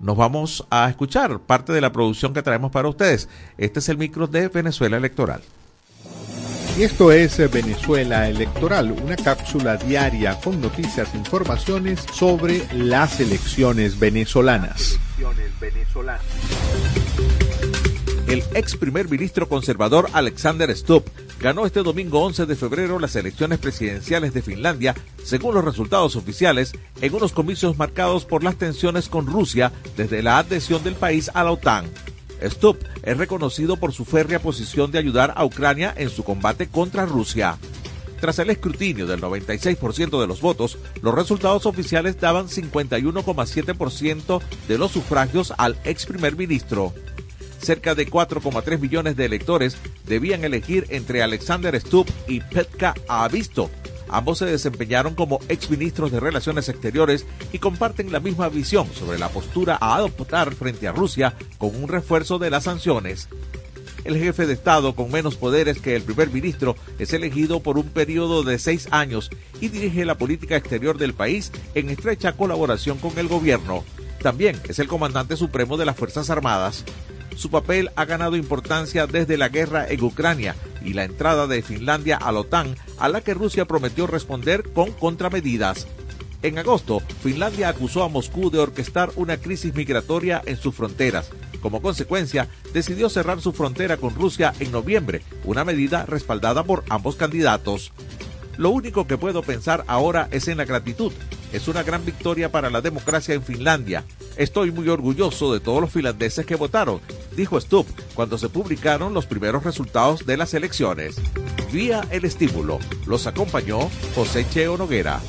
[0.00, 3.28] nos vamos a escuchar parte de la producción que traemos para ustedes.
[3.56, 5.42] Este es el micro de Venezuela Electoral.
[6.78, 13.98] Y esto es Venezuela Electoral, una cápsula diaria con noticias e informaciones sobre las elecciones
[13.98, 14.98] venezolanas.
[18.26, 21.04] El ex primer ministro conservador Alexander Stubb
[21.38, 26.72] ganó este domingo 11 de febrero las elecciones presidenciales de Finlandia, según los resultados oficiales,
[27.02, 31.44] en unos comicios marcados por las tensiones con Rusia desde la adhesión del país a
[31.44, 31.84] la OTAN.
[32.42, 37.06] Stubb es reconocido por su férrea posición de ayudar a Ucrania en su combate contra
[37.06, 37.58] Rusia.
[38.20, 44.92] Tras el escrutinio del 96% de los votos, los resultados oficiales daban 51,7% de los
[44.92, 46.92] sufragios al ex primer ministro.
[47.60, 49.76] Cerca de 4,3 millones de electores
[50.06, 53.70] debían elegir entre Alexander Stubb y Petka Avisto,
[54.12, 59.30] Ambos se desempeñaron como exministros de Relaciones Exteriores y comparten la misma visión sobre la
[59.30, 63.30] postura a adoptar frente a Rusia con un refuerzo de las sanciones.
[64.04, 67.88] El jefe de Estado con menos poderes que el primer ministro es elegido por un
[67.88, 69.30] periodo de seis años
[69.62, 73.82] y dirige la política exterior del país en estrecha colaboración con el gobierno.
[74.20, 76.84] También es el comandante supremo de las Fuerzas Armadas.
[77.36, 80.54] Su papel ha ganado importancia desde la guerra en Ucrania
[80.84, 84.92] y la entrada de Finlandia a la OTAN, a la que Rusia prometió responder con
[84.92, 85.86] contramedidas.
[86.42, 91.30] En agosto, Finlandia acusó a Moscú de orquestar una crisis migratoria en sus fronteras.
[91.60, 97.14] Como consecuencia, decidió cerrar su frontera con Rusia en noviembre, una medida respaldada por ambos
[97.14, 97.92] candidatos.
[98.56, 101.12] Lo único que puedo pensar ahora es en la gratitud.
[101.52, 104.04] Es una gran victoria para la democracia en Finlandia.
[104.36, 107.00] Estoy muy orgulloso de todos los finlandeses que votaron,
[107.36, 111.16] dijo Stubb cuando se publicaron los primeros resultados de las elecciones.
[111.72, 115.20] Vía el estímulo, los acompañó José Cheo Noguera.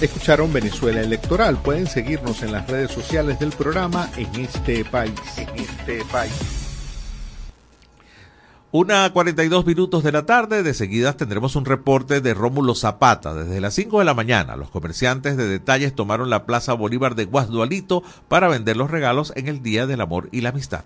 [0.00, 1.60] Escucharon Venezuela Electoral.
[1.60, 5.12] Pueden seguirnos en las redes sociales del programa en este país.
[5.36, 6.59] En este país.
[8.72, 13.34] Una 42 minutos de la tarde, de seguidas tendremos un reporte de Rómulo Zapata.
[13.34, 17.24] Desde las 5 de la mañana, los comerciantes de detalles tomaron la Plaza Bolívar de
[17.24, 20.84] Guasdualito para vender los regalos en el Día del Amor y la Amistad.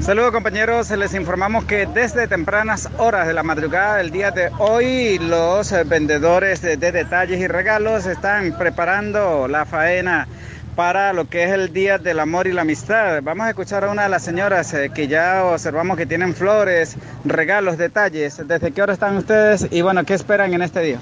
[0.00, 5.18] Saludos compañeros, les informamos que desde tempranas horas de la madrugada del día de hoy
[5.18, 10.26] los vendedores de, detalles y regalos están preparando la faena
[10.74, 13.22] para lo que es el Día del Amor y la Amistad.
[13.22, 16.96] Vamos a escuchar a una de las señoras eh, que ya observamos que tienen flores,
[17.24, 18.40] regalos, detalles.
[18.46, 20.98] ¿Desde qué hora están ustedes y bueno, qué esperan en este día?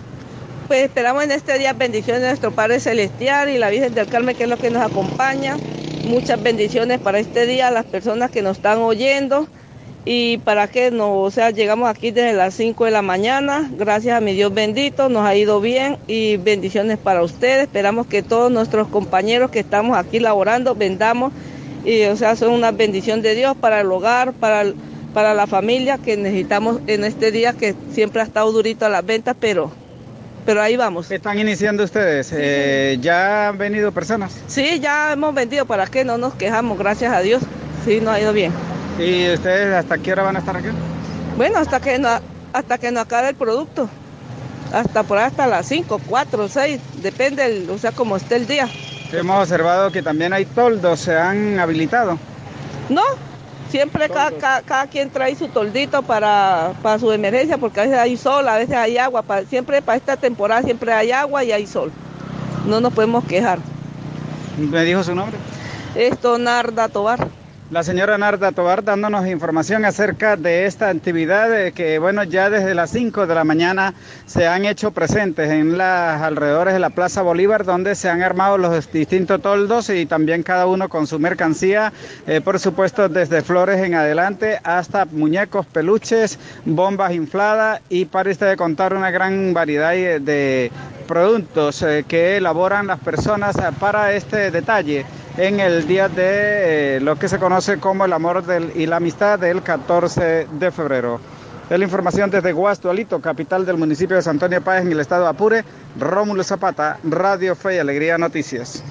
[0.67, 4.37] Pues esperamos en este día bendiciones de nuestro Padre Celestial y la Virgen del Carmen
[4.37, 5.57] que es lo que nos acompaña.
[6.05, 9.49] Muchas bendiciones para este día a las personas que nos están oyendo
[10.05, 14.17] y para que no, o sea, llegamos aquí desde las 5 de la mañana, gracias
[14.17, 18.51] a mi Dios bendito, nos ha ido bien y bendiciones para ustedes, esperamos que todos
[18.51, 21.33] nuestros compañeros que estamos aquí laborando vendamos
[21.85, 24.65] y o sea, son una bendición de Dios para el hogar, para,
[25.13, 29.05] para la familia que necesitamos en este día que siempre ha estado durito a las
[29.05, 29.71] ventas, pero
[30.47, 31.11] pero ahí vamos.
[31.11, 32.31] ¿Están iniciando ustedes?
[32.33, 34.35] Eh, ¿Ya han venido personas?
[34.47, 36.03] Sí, ya hemos vendido, ¿para qué?
[36.03, 37.43] No nos quejamos, gracias a Dios.
[37.85, 38.51] Sí, nos ha ido bien.
[39.01, 40.69] ¿Y ustedes hasta qué hora van a estar aquí?
[41.37, 42.09] Bueno, hasta que no,
[42.53, 43.89] hasta que no acabe el producto.
[44.73, 48.69] Hasta por ahí hasta las 5, 4, 6, depende, o sea, como esté el día.
[49.13, 52.19] Hemos observado que también hay toldos, ¿se han habilitado?
[52.89, 53.03] No,
[53.71, 58.17] Siempre cada, cada, quien trae su toldito para, para su emergencia, porque a veces hay
[58.17, 59.25] sol, a veces hay agua.
[59.49, 61.93] siempre para esta temporada siempre hay agua y hay sol.
[62.67, 63.61] No nos podemos quejar.
[64.59, 65.39] ¿Me dijo su nombre?
[65.95, 67.29] Esto Narda Tobar.
[67.71, 72.91] La señora Narda Tobar dándonos información acerca de esta actividad que, bueno, ya desde las
[72.91, 73.95] 5 de la mañana
[74.27, 78.59] se han hecho presentes en las alrededores de la Plaza Bolívar, donde se han armado
[78.59, 81.93] los distintos toldos y también cada uno con su mercancía,
[82.27, 88.57] eh, por supuesto, desde flores en adelante hasta muñecos, peluches, bombas infladas y para de
[88.57, 90.73] contar una gran variedad de
[91.07, 95.05] productos eh, que elaboran las personas para este detalle
[95.37, 99.39] en el día de eh, lo que se conoce como el amor y la amistad
[99.39, 101.21] del 14 de febrero.
[101.69, 105.25] De la información desde Guastualito, capital del municipio de San Antonio Páez en el estado
[105.25, 105.65] de Apure,
[105.99, 108.83] Rómulo Zapata, Radio Fe y Alegría Noticias.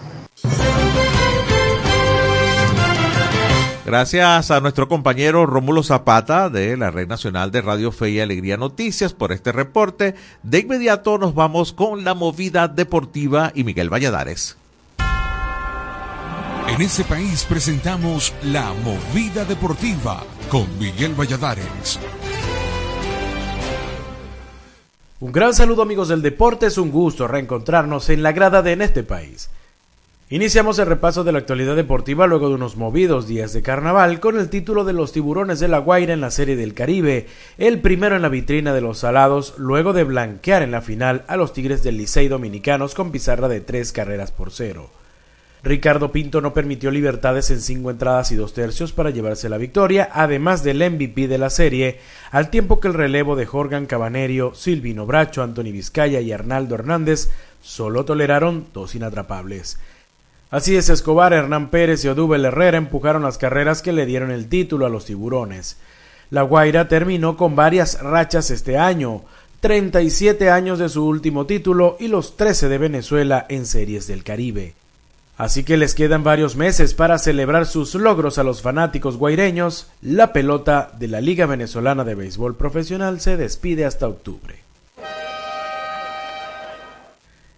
[3.90, 8.56] Gracias a nuestro compañero Rómulo Zapata de la Red Nacional de Radio Fe y Alegría
[8.56, 10.14] Noticias por este reporte.
[10.44, 14.59] De inmediato nos vamos con la movida deportiva y Miguel Valladares.
[16.70, 22.00] En ese país presentamos La Movida Deportiva con Miguel Valladares.
[25.20, 28.84] Un gran saludo amigos del deporte, es un gusto reencontrarnos en la grada de En
[28.84, 29.50] este país.
[30.30, 34.38] Iniciamos el repaso de la actualidad deportiva luego de unos movidos días de carnaval con
[34.38, 37.26] el título de los tiburones de la Guaira en la Serie del Caribe,
[37.58, 41.36] el primero en la vitrina de los salados luego de blanquear en la final a
[41.36, 44.99] los Tigres del Licey Dominicanos con pizarra de tres carreras por cero.
[45.62, 50.10] Ricardo Pinto no permitió libertades en cinco entradas y dos tercios para llevarse la victoria,
[50.14, 52.00] además del MVP de la serie,
[52.32, 57.30] al tiempo que el relevo de Jorgan Cabanerio, Silvino Bracho, Anthony Vizcaya y Arnaldo Hernández
[57.62, 59.80] solo toleraron dos inatrapables.
[60.50, 64.48] Así es, Escobar, Hernán Pérez y Odubel Herrera empujaron las carreras que le dieron el
[64.48, 65.78] título a los tiburones.
[66.32, 69.24] La Guaira terminó con varias rachas este año,
[69.60, 74.74] 37 años de su último título y los 13 de Venezuela en series del Caribe.
[75.40, 79.88] Así que les quedan varios meses para celebrar sus logros a los fanáticos guaireños.
[80.02, 84.58] La pelota de la Liga Venezolana de Béisbol Profesional se despide hasta octubre.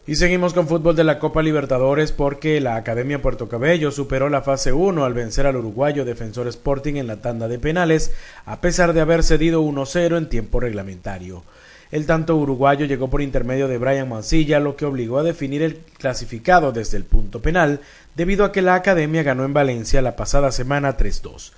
[0.05, 4.43] Y seguimos con fútbol de la Copa Libertadores porque la Academia Puerto Cabello superó la
[4.43, 8.13] fase 1 al vencer al uruguayo Defensor Sporting en la tanda de penales,
[8.45, 11.43] a pesar de haber cedido 1-0 en tiempo reglamentario.
[11.91, 15.77] El tanto uruguayo llegó por intermedio de Brian Mancilla, lo que obligó a definir el
[15.97, 17.81] clasificado desde el punto penal,
[18.15, 21.51] debido a que la academia ganó en Valencia la pasada semana 3-2.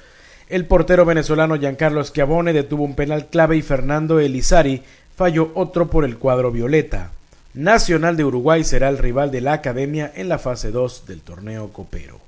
[0.50, 4.82] El portero venezolano Giancarlo Schiavone detuvo un penal clave y Fernando Elizari
[5.16, 7.12] falló otro por el cuadro violeta.
[7.54, 11.70] Nacional de Uruguay será el rival de la academia en la fase 2 del torneo
[11.72, 12.20] copero.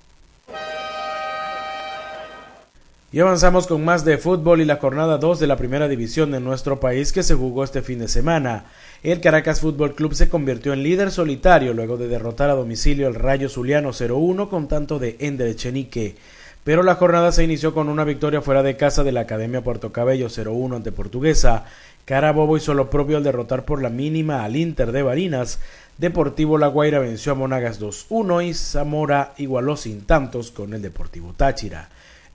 [3.16, 6.42] Y avanzamos con más de fútbol y la jornada 2 de la primera división de
[6.42, 8.66] nuestro país que se jugó este fin de semana.
[9.04, 13.16] El Caracas Fútbol Club se convirtió en líder solitario luego de derrotar a domicilio el
[13.16, 16.18] Rayo Zuliano 0-1 con tanto de Ender Chenique.
[16.66, 19.94] Pero la jornada se inició con una victoria fuera de casa de la Academia Puerto
[19.94, 21.64] Cabello 0-1 ante Portuguesa.
[22.04, 25.60] Carabobo hizo lo propio al derrotar por la mínima al Inter de Barinas.
[25.98, 31.32] Deportivo La Guaira venció a Monagas 2-1 y Zamora igualó sin tantos con el Deportivo
[31.32, 31.88] Táchira.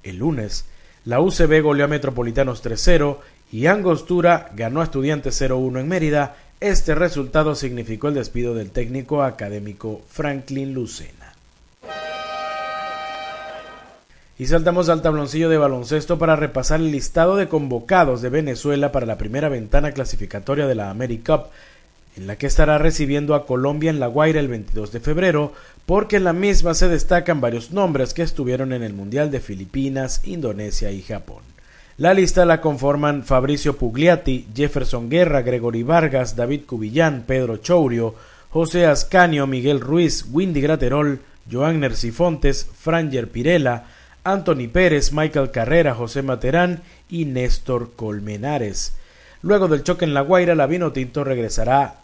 [0.03, 0.65] El lunes,
[1.05, 3.19] la UCB goleó a Metropolitanos 3-0
[3.53, 6.37] y Angostura ganó a Estudiantes 0-1 en Mérida.
[6.61, 11.35] Este resultado significó el despido del técnico académico Franklin Lucena.
[14.39, 19.05] Y saltamos al tabloncillo de baloncesto para repasar el listado de convocados de Venezuela para
[19.05, 21.49] la primera ventana clasificatoria de la AmeriCup
[22.17, 25.53] en la que estará recibiendo a Colombia en La Guaira el 22 de febrero,
[25.91, 30.21] porque en la misma se destacan varios nombres que estuvieron en el Mundial de Filipinas,
[30.23, 31.43] Indonesia y Japón.
[31.97, 38.15] La lista la conforman Fabricio Pugliati, Jefferson Guerra, Gregory Vargas, David Cubillán, Pedro Chourio,
[38.51, 41.19] José Ascanio, Miguel Ruiz, Windy Graterol,
[41.51, 43.87] Joan Nercifontes, Franger Pirela,
[44.23, 48.95] Anthony Pérez, Michael Carrera, José Materán y Néstor Colmenares.
[49.43, 51.97] Luego del choque en La Guaira, la Vino Tinto regresará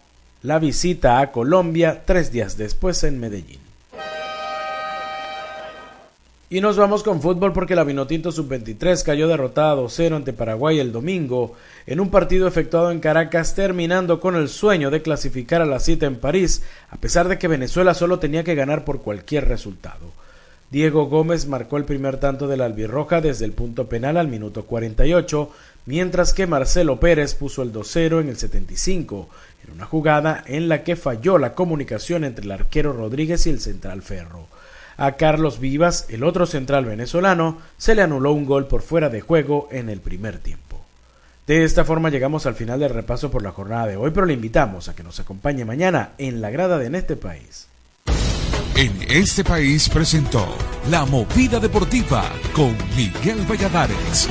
[0.42, 3.65] la visita a Colombia tres días después en Medellín.
[6.48, 10.92] Y nos vamos con fútbol porque la Vinotinto Sub-23 cayó derrotada 2-0 ante Paraguay el
[10.92, 11.54] domingo
[11.88, 16.06] en un partido efectuado en Caracas terminando con el sueño de clasificar a la cita
[16.06, 20.12] en París a pesar de que Venezuela solo tenía que ganar por cualquier resultado.
[20.70, 24.66] Diego Gómez marcó el primer tanto de la albirroja desde el punto penal al minuto
[24.66, 25.50] 48,
[25.86, 29.28] mientras que Marcelo Pérez puso el 2-0 en el 75,
[29.64, 33.60] en una jugada en la que falló la comunicación entre el arquero Rodríguez y el
[33.60, 34.46] central Ferro.
[34.96, 39.20] A Carlos Vivas, el otro central venezolano, se le anuló un gol por fuera de
[39.20, 40.80] juego en el primer tiempo.
[41.46, 44.32] De esta forma llegamos al final del repaso por la jornada de hoy, pero le
[44.32, 47.68] invitamos a que nos acompañe mañana en la grada de En este país.
[48.74, 50.46] En este país presentó
[50.90, 52.24] La Movida Deportiva
[52.54, 54.28] con Miguel Valladares.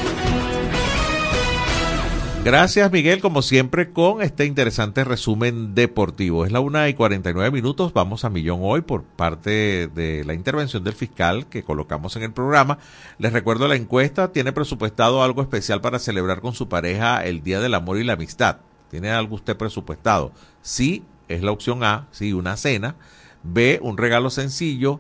[2.46, 6.46] Gracias Miguel, como siempre, con este interesante resumen deportivo.
[6.46, 10.84] Es la una y 49 minutos, vamos a millón hoy por parte de la intervención
[10.84, 12.78] del fiscal que colocamos en el programa.
[13.18, 17.60] Les recuerdo la encuesta, tiene presupuestado algo especial para celebrar con su pareja el Día
[17.60, 18.58] del Amor y la Amistad.
[18.92, 20.32] ¿Tiene algo usted presupuestado?
[20.62, 22.96] Sí, es la opción A, sí, una cena.
[23.42, 25.00] B, un regalo sencillo.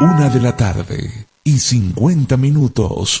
[0.00, 3.20] Una de la tarde y 50 minutos.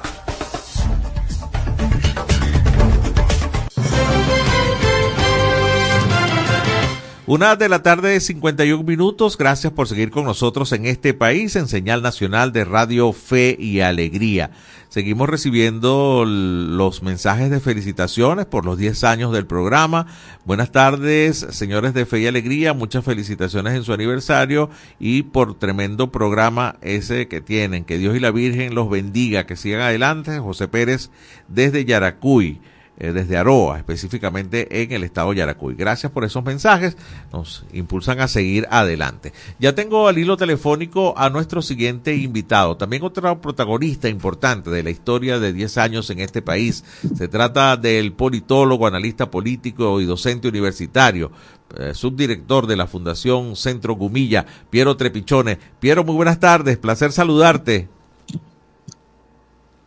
[7.33, 9.37] Una de la tarde, 51 minutos.
[9.37, 13.79] Gracias por seguir con nosotros en este país, en señal nacional de Radio Fe y
[13.79, 14.51] Alegría.
[14.89, 20.07] Seguimos recibiendo los mensajes de felicitaciones por los 10 años del programa.
[20.43, 22.73] Buenas tardes, señores de Fe y Alegría.
[22.73, 24.69] Muchas felicitaciones en su aniversario
[24.99, 27.85] y por tremendo programa ese que tienen.
[27.85, 29.45] Que Dios y la Virgen los bendiga.
[29.45, 30.37] Que sigan adelante.
[30.39, 31.11] José Pérez
[31.47, 32.59] desde Yaracuy
[33.01, 35.73] eh, desde Aroa, específicamente en el estado de Yaracuy.
[35.73, 36.95] Gracias por esos mensajes,
[37.33, 39.33] nos impulsan a seguir adelante.
[39.57, 44.91] Ya tengo al hilo telefónico a nuestro siguiente invitado, también otro protagonista importante de la
[44.91, 46.83] historia de 10 años en este país.
[47.17, 51.31] Se trata del politólogo, analista político y docente universitario.
[51.77, 55.57] eh, subdirector de la Fundación Centro Gumilla, Piero Trepichone.
[55.79, 57.89] Piero, muy buenas tardes, placer saludarte.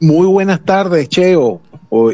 [0.01, 1.61] Muy buenas tardes, Cheo.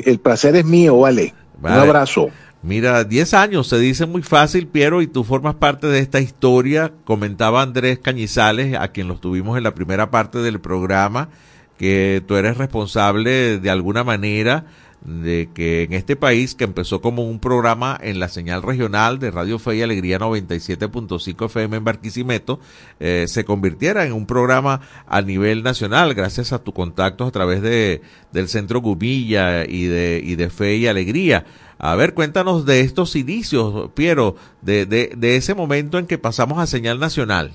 [0.05, 1.35] El placer es mío, vale.
[1.61, 1.77] Vale.
[1.77, 2.31] Un abrazo.
[2.63, 6.93] Mira, 10 años se dice muy fácil, Piero, y tú formas parte de esta historia.
[7.05, 11.31] Comentaba Andrés Cañizales, a quien los tuvimos en la primera parte del programa,
[11.79, 14.67] que tú eres responsable de alguna manera
[15.03, 19.31] de que en este país, que empezó como un programa en la señal regional de
[19.31, 22.61] Radio Fe y Alegría 97.5 FM en Barquisimeto,
[22.99, 27.63] eh, se convirtiera en un programa a nivel nacional gracias a tus contactos a través
[27.63, 31.47] de, del Centro Gumilla y de, y de Fe y Alegría.
[31.79, 36.59] A ver, cuéntanos de estos inicios, Piero, de, de, de ese momento en que pasamos
[36.59, 37.53] a señal nacional.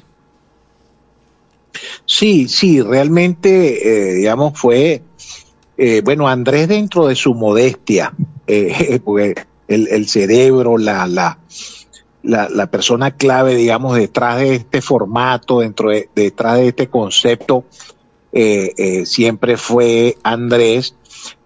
[2.06, 5.02] Sí, sí, realmente, eh, digamos, fue,
[5.78, 8.14] eh, bueno, Andrés dentro de su modestia,
[8.48, 9.00] eh,
[9.68, 11.38] el, cerebro, la, la,
[12.24, 17.66] la, persona clave, digamos, detrás de este formato, dentro de, detrás de este concepto,
[18.32, 20.96] eh, siempre fue Andrés,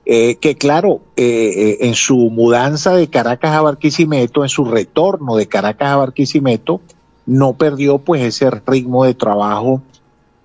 [0.06, 5.98] que claro, en su mudanza de Caracas a Barquisimeto, en su retorno de Caracas a
[5.98, 6.82] Barquisimeto,
[7.28, 9.84] no perdió pues ese ritmo de trabajo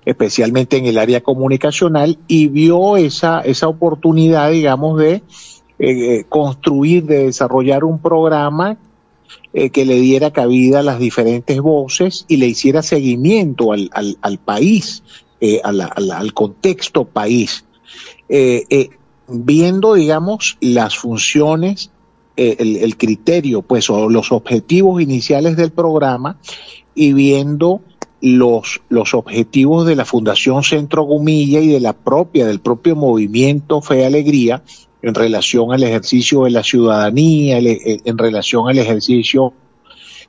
[0.05, 5.23] especialmente en el área comunicacional, y vio esa, esa oportunidad, digamos, de
[5.79, 8.77] eh, construir, de desarrollar un programa
[9.53, 14.39] eh, que le diera cabida a las diferentes voces y le hiciera seguimiento al, al,
[14.39, 15.03] país,
[15.41, 17.65] eh, al, contexto país,
[18.29, 18.91] eh, eh,
[19.29, 21.91] viendo, digamos, las funciones,
[22.37, 26.39] eh, el, el, criterio, pues, o los objetivos iniciales del programa
[26.95, 27.81] y viendo
[28.25, 33.83] los, los objetivos de la Fundación Centro Gumilla y de la propia, del propio movimiento
[33.83, 34.63] Fe Alegría,
[35.03, 39.53] en relación al ejercicio de la ciudadanía, en relación al ejercicio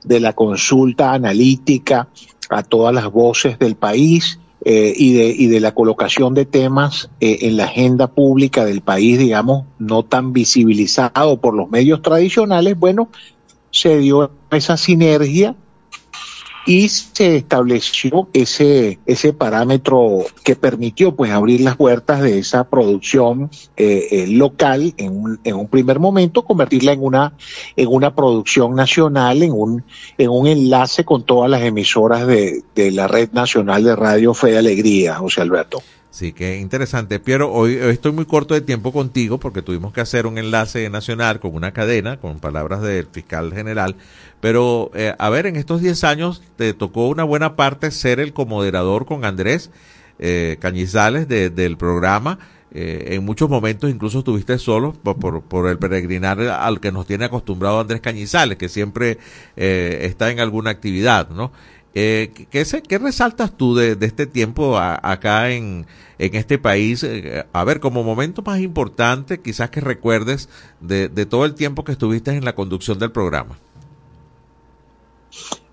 [0.04, 2.08] de la consulta analítica
[2.50, 7.08] a todas las voces del país eh, y, de, y de la colocación de temas
[7.20, 12.78] eh, en la agenda pública del país, digamos, no tan visibilizado por los medios tradicionales,
[12.78, 13.08] bueno,
[13.70, 15.56] se dio esa sinergia
[16.66, 23.50] y se estableció ese, ese parámetro que permitió pues abrir las puertas de esa producción
[23.76, 27.34] eh, eh, local en un, en un primer momento, convertirla en una,
[27.76, 29.84] en una producción nacional, en un,
[30.18, 34.50] en un enlace con todas las emisoras de, de la Red Nacional de Radio Fe
[34.50, 35.82] de Alegría, José Alberto.
[36.16, 37.20] Sí, qué interesante.
[37.20, 40.88] Piero, hoy, hoy, estoy muy corto de tiempo contigo porque tuvimos que hacer un enlace
[40.88, 43.96] nacional con una cadena, con palabras del fiscal general.
[44.40, 48.32] Pero, eh, a ver, en estos 10 años te tocó una buena parte ser el
[48.32, 49.70] comoderador con Andrés
[50.18, 52.38] eh, Cañizales de, del programa.
[52.72, 57.06] Eh, en muchos momentos incluso estuviste solo por, por, por, el peregrinar al que nos
[57.06, 59.18] tiene acostumbrado Andrés Cañizales, que siempre
[59.56, 61.52] eh, está en alguna actividad, ¿no?
[61.98, 65.86] Eh, ¿qué, ¿qué, resaltas tú de, de este tiempo a, acá en,
[66.18, 67.02] en, este país?
[67.02, 70.50] Eh, a ver, como momento más importante, quizás que recuerdes
[70.82, 73.56] de, de, todo el tiempo que estuviste en la conducción del programa.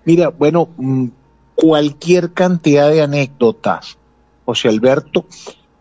[0.06, 1.08] Mira, bueno, mm,
[1.56, 3.98] cualquier cantidad de anécdotas,
[4.46, 5.26] José Alberto,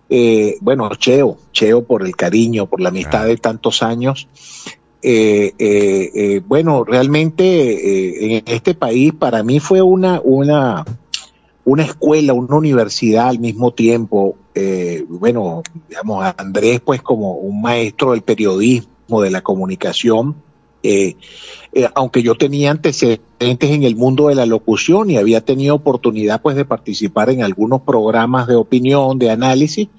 [0.09, 4.27] eh, bueno, Cheo, Cheo por el cariño, por la amistad de tantos años,
[5.03, 10.85] eh, eh, eh, bueno, realmente eh, en este país para mí fue una, una,
[11.65, 14.35] una escuela, una universidad al mismo tiempo.
[14.55, 20.35] Eh, bueno, digamos, Andrés pues como un maestro del periodismo, de la comunicación,
[20.83, 21.15] eh,
[21.95, 26.55] aunque yo tenía antecedentes en el mundo de la locución y había tenido oportunidad pues
[26.55, 29.89] de participar en algunos programas de opinión, de análisis,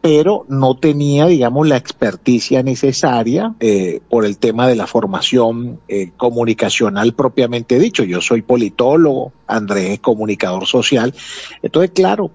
[0.00, 6.10] pero no tenía, digamos, la experticia necesaria eh, por el tema de la formación eh,
[6.16, 8.04] comunicacional propiamente dicho.
[8.04, 11.14] Yo soy politólogo, Andrés es comunicador social.
[11.62, 12.30] Entonces, claro,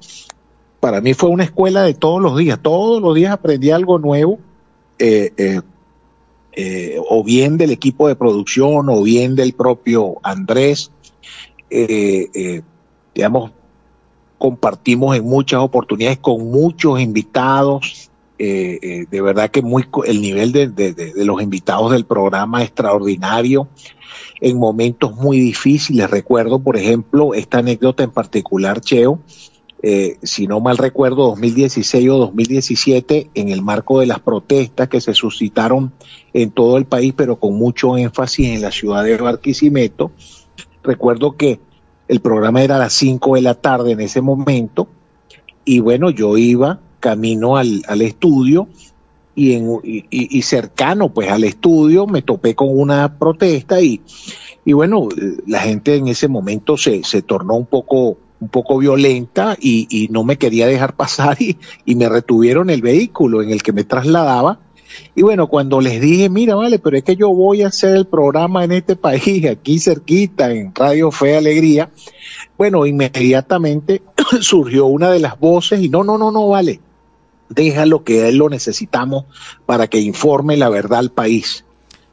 [0.79, 2.59] para mí fue una escuela de todos los días.
[2.61, 4.37] Todos los días aprendí algo nuevo,
[4.99, 5.61] eh, eh
[7.09, 10.91] o bien del equipo de producción, o bien del propio Andrés.
[13.13, 13.51] Digamos,
[14.37, 18.09] compartimos en muchas oportunidades con muchos invitados.
[18.37, 23.67] Eh, eh, de verdad que muy el nivel de, de, los invitados del programa extraordinario.
[24.41, 29.19] En momentos muy difíciles, recuerdo, por ejemplo, esta anécdota en particular, Cheo,
[29.87, 34.99] eh, si no mal recuerdo, 2016 o 2017, en el marco de las protestas que
[34.99, 35.93] se suscitaron
[36.33, 40.11] en todo el país, pero con mucho énfasis en la ciudad de Barquisimeto,
[40.81, 41.59] recuerdo que
[42.07, 44.87] el programa era a las 5 de la tarde en ese momento
[45.63, 48.67] y bueno, yo iba camino al, al estudio
[49.35, 54.01] y, en, y, y, cercano pues al estudio me topé con una protesta y,
[54.63, 55.09] y bueno,
[55.45, 60.09] la gente en ese momento se, se tornó un poco un poco violenta y, y
[60.09, 63.83] no me quería dejar pasar y, y me retuvieron el vehículo en el que me
[63.83, 64.59] trasladaba
[65.15, 68.05] y bueno, cuando les dije, mira, vale, pero es que yo voy a hacer el
[68.05, 71.89] programa en este país, aquí cerquita, en Radio Fe Alegría,
[72.57, 74.01] bueno, inmediatamente
[74.41, 76.79] surgió una de las voces y no, no, no, no, vale,
[77.49, 79.25] déjalo que él lo necesitamos
[79.65, 81.65] para que informe la verdad al país.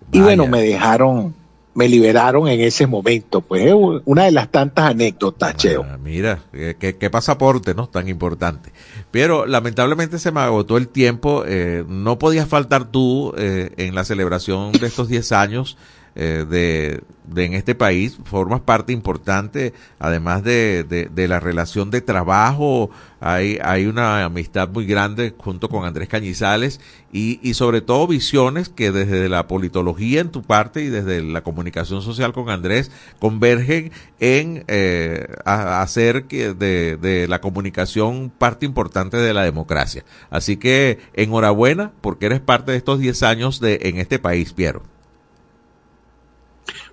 [0.08, 0.20] Vaya.
[0.20, 1.34] Y bueno, me dejaron,
[1.74, 5.84] me liberaron en ese momento, pues es una de las tantas anécdotas, Cheo.
[5.88, 7.88] Ah, mira, qué, qué pasaporte, ¿no?
[7.88, 8.72] Tan importante.
[9.10, 14.04] Pero lamentablemente se me agotó el tiempo, eh, no podías faltar tú eh, en la
[14.04, 15.76] celebración de estos 10 años
[16.14, 22.02] eh, de, en este país, formas parte importante, además de, de, de, la relación de
[22.02, 22.90] trabajo,
[23.20, 26.80] hay, hay una amistad muy grande junto con Andrés Cañizales
[27.12, 31.42] y, y sobre todo visiones que desde la politología en tu parte y desde la
[31.42, 38.66] comunicación social con Andrés convergen en eh, a, hacer que de, de la comunicación parte
[38.66, 40.04] importante de la democracia.
[40.28, 44.91] Así que enhorabuena porque eres parte de estos 10 años de, en este país, Piero.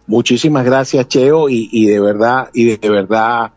[0.09, 3.51] Muchísimas gracias, Cheo, y, de verdad, y de verdad,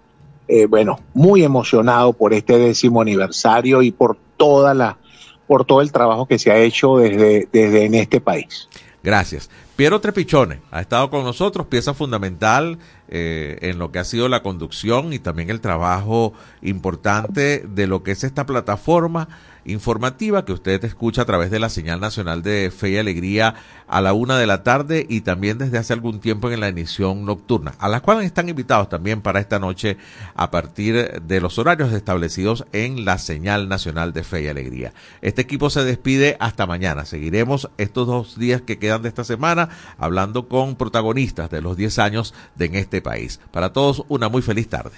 [0.46, 4.98] eh, bueno, muy emocionado por este décimo aniversario y por toda la,
[5.46, 8.68] por todo el trabajo que se ha hecho desde, desde en este país.
[9.02, 9.48] Gracias.
[9.76, 12.78] Piero Trepichone ha estado con nosotros, pieza fundamental
[13.08, 18.02] eh, en lo que ha sido la conducción y también el trabajo importante de lo
[18.02, 19.28] que es esta plataforma
[19.64, 23.54] informativa que usted escucha a través de la señal nacional de Fe y Alegría
[23.86, 27.24] a la una de la tarde y también desde hace algún tiempo en la emisión
[27.24, 29.98] nocturna, a las cuales están invitados también para esta noche
[30.34, 34.92] a partir de los horarios establecidos en la señal nacional de Fe y Alegría.
[35.20, 37.04] Este equipo se despide hasta mañana.
[37.04, 41.98] Seguiremos estos dos días que quedan de esta semana hablando con protagonistas de los 10
[41.98, 43.40] años de en este país.
[43.50, 44.96] Para todos, una muy feliz tarde.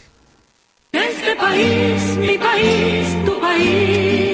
[0.93, 4.34] Este país, mi país, tu país.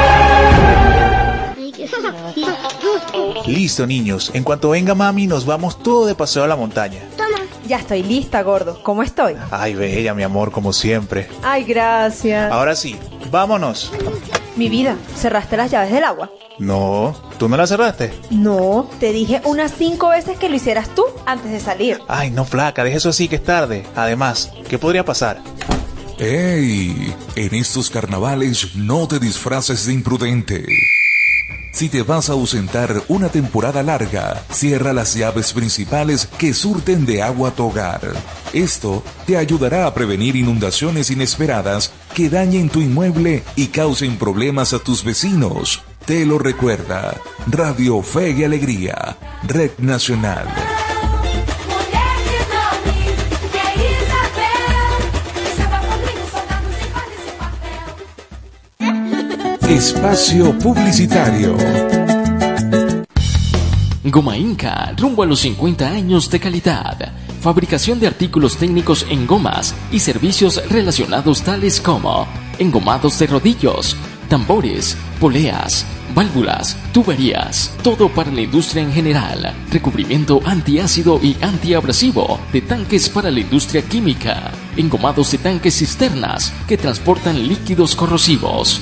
[3.47, 4.31] Listo, niños.
[4.33, 7.01] En cuanto venga mami, nos vamos todo de paseo a la montaña.
[7.67, 8.83] Ya estoy lista, gordo.
[8.83, 9.35] ¿Cómo estoy?
[9.49, 11.29] Ay, bella, mi amor, como siempre.
[11.41, 12.51] Ay, gracias.
[12.51, 12.97] Ahora sí,
[13.29, 13.91] vámonos.
[14.57, 16.29] Mi vida, ¿cerraste las llaves del agua?
[16.59, 18.13] No, ¿tú no la cerraste?
[18.29, 22.01] No, te dije unas cinco veces que lo hicieras tú antes de salir.
[22.09, 23.85] Ay, no, flaca, deja eso así que es tarde.
[23.95, 25.41] Además, ¿qué podría pasar?
[26.19, 27.15] ¡Ey!
[27.35, 30.65] En estos carnavales no te disfraces de imprudente.
[31.71, 37.23] Si te vas a ausentar una temporada larga, cierra las llaves principales que surten de
[37.23, 38.01] agua tu hogar.
[38.51, 44.79] Esto te ayudará a prevenir inundaciones inesperadas que dañen tu inmueble y causen problemas a
[44.79, 45.81] tus vecinos.
[46.05, 47.15] Te lo recuerda
[47.47, 49.17] Radio Fe y Alegría,
[49.47, 50.47] Red Nacional.
[59.71, 61.55] Espacio Publicitario.
[64.03, 67.13] Goma Inca, rumbo a los 50 años de calidad.
[67.39, 72.27] Fabricación de artículos técnicos en gomas y servicios relacionados tales como
[72.59, 73.95] engomados de rodillos,
[74.27, 82.59] tambores, poleas, válvulas, tuberías, todo para la industria en general, recubrimiento antiácido y antiabrasivo de
[82.59, 88.81] tanques para la industria química, engomados de tanques cisternas que transportan líquidos corrosivos,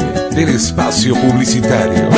[0.35, 2.09] del espacio publicitario.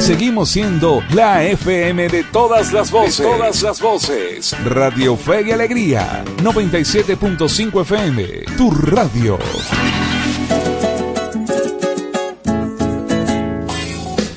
[0.00, 3.16] Seguimos siendo la FM de todas las voces.
[3.16, 4.54] todas las voces.
[4.64, 6.24] Radio Fe y Alegría.
[6.42, 8.24] 97.5 FM.
[8.56, 9.38] Tu radio.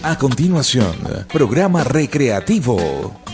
[0.04, 0.96] A continuación,
[1.32, 3.27] programa recreativo.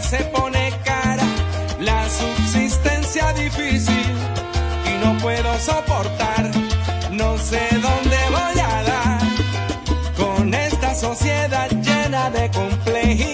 [0.00, 1.24] Se pone cara,
[1.80, 4.04] la subsistencia difícil
[4.86, 6.50] y no puedo soportar.
[7.10, 9.20] No sé dónde voy a dar
[10.16, 13.29] con esta sociedad llena de complejidad.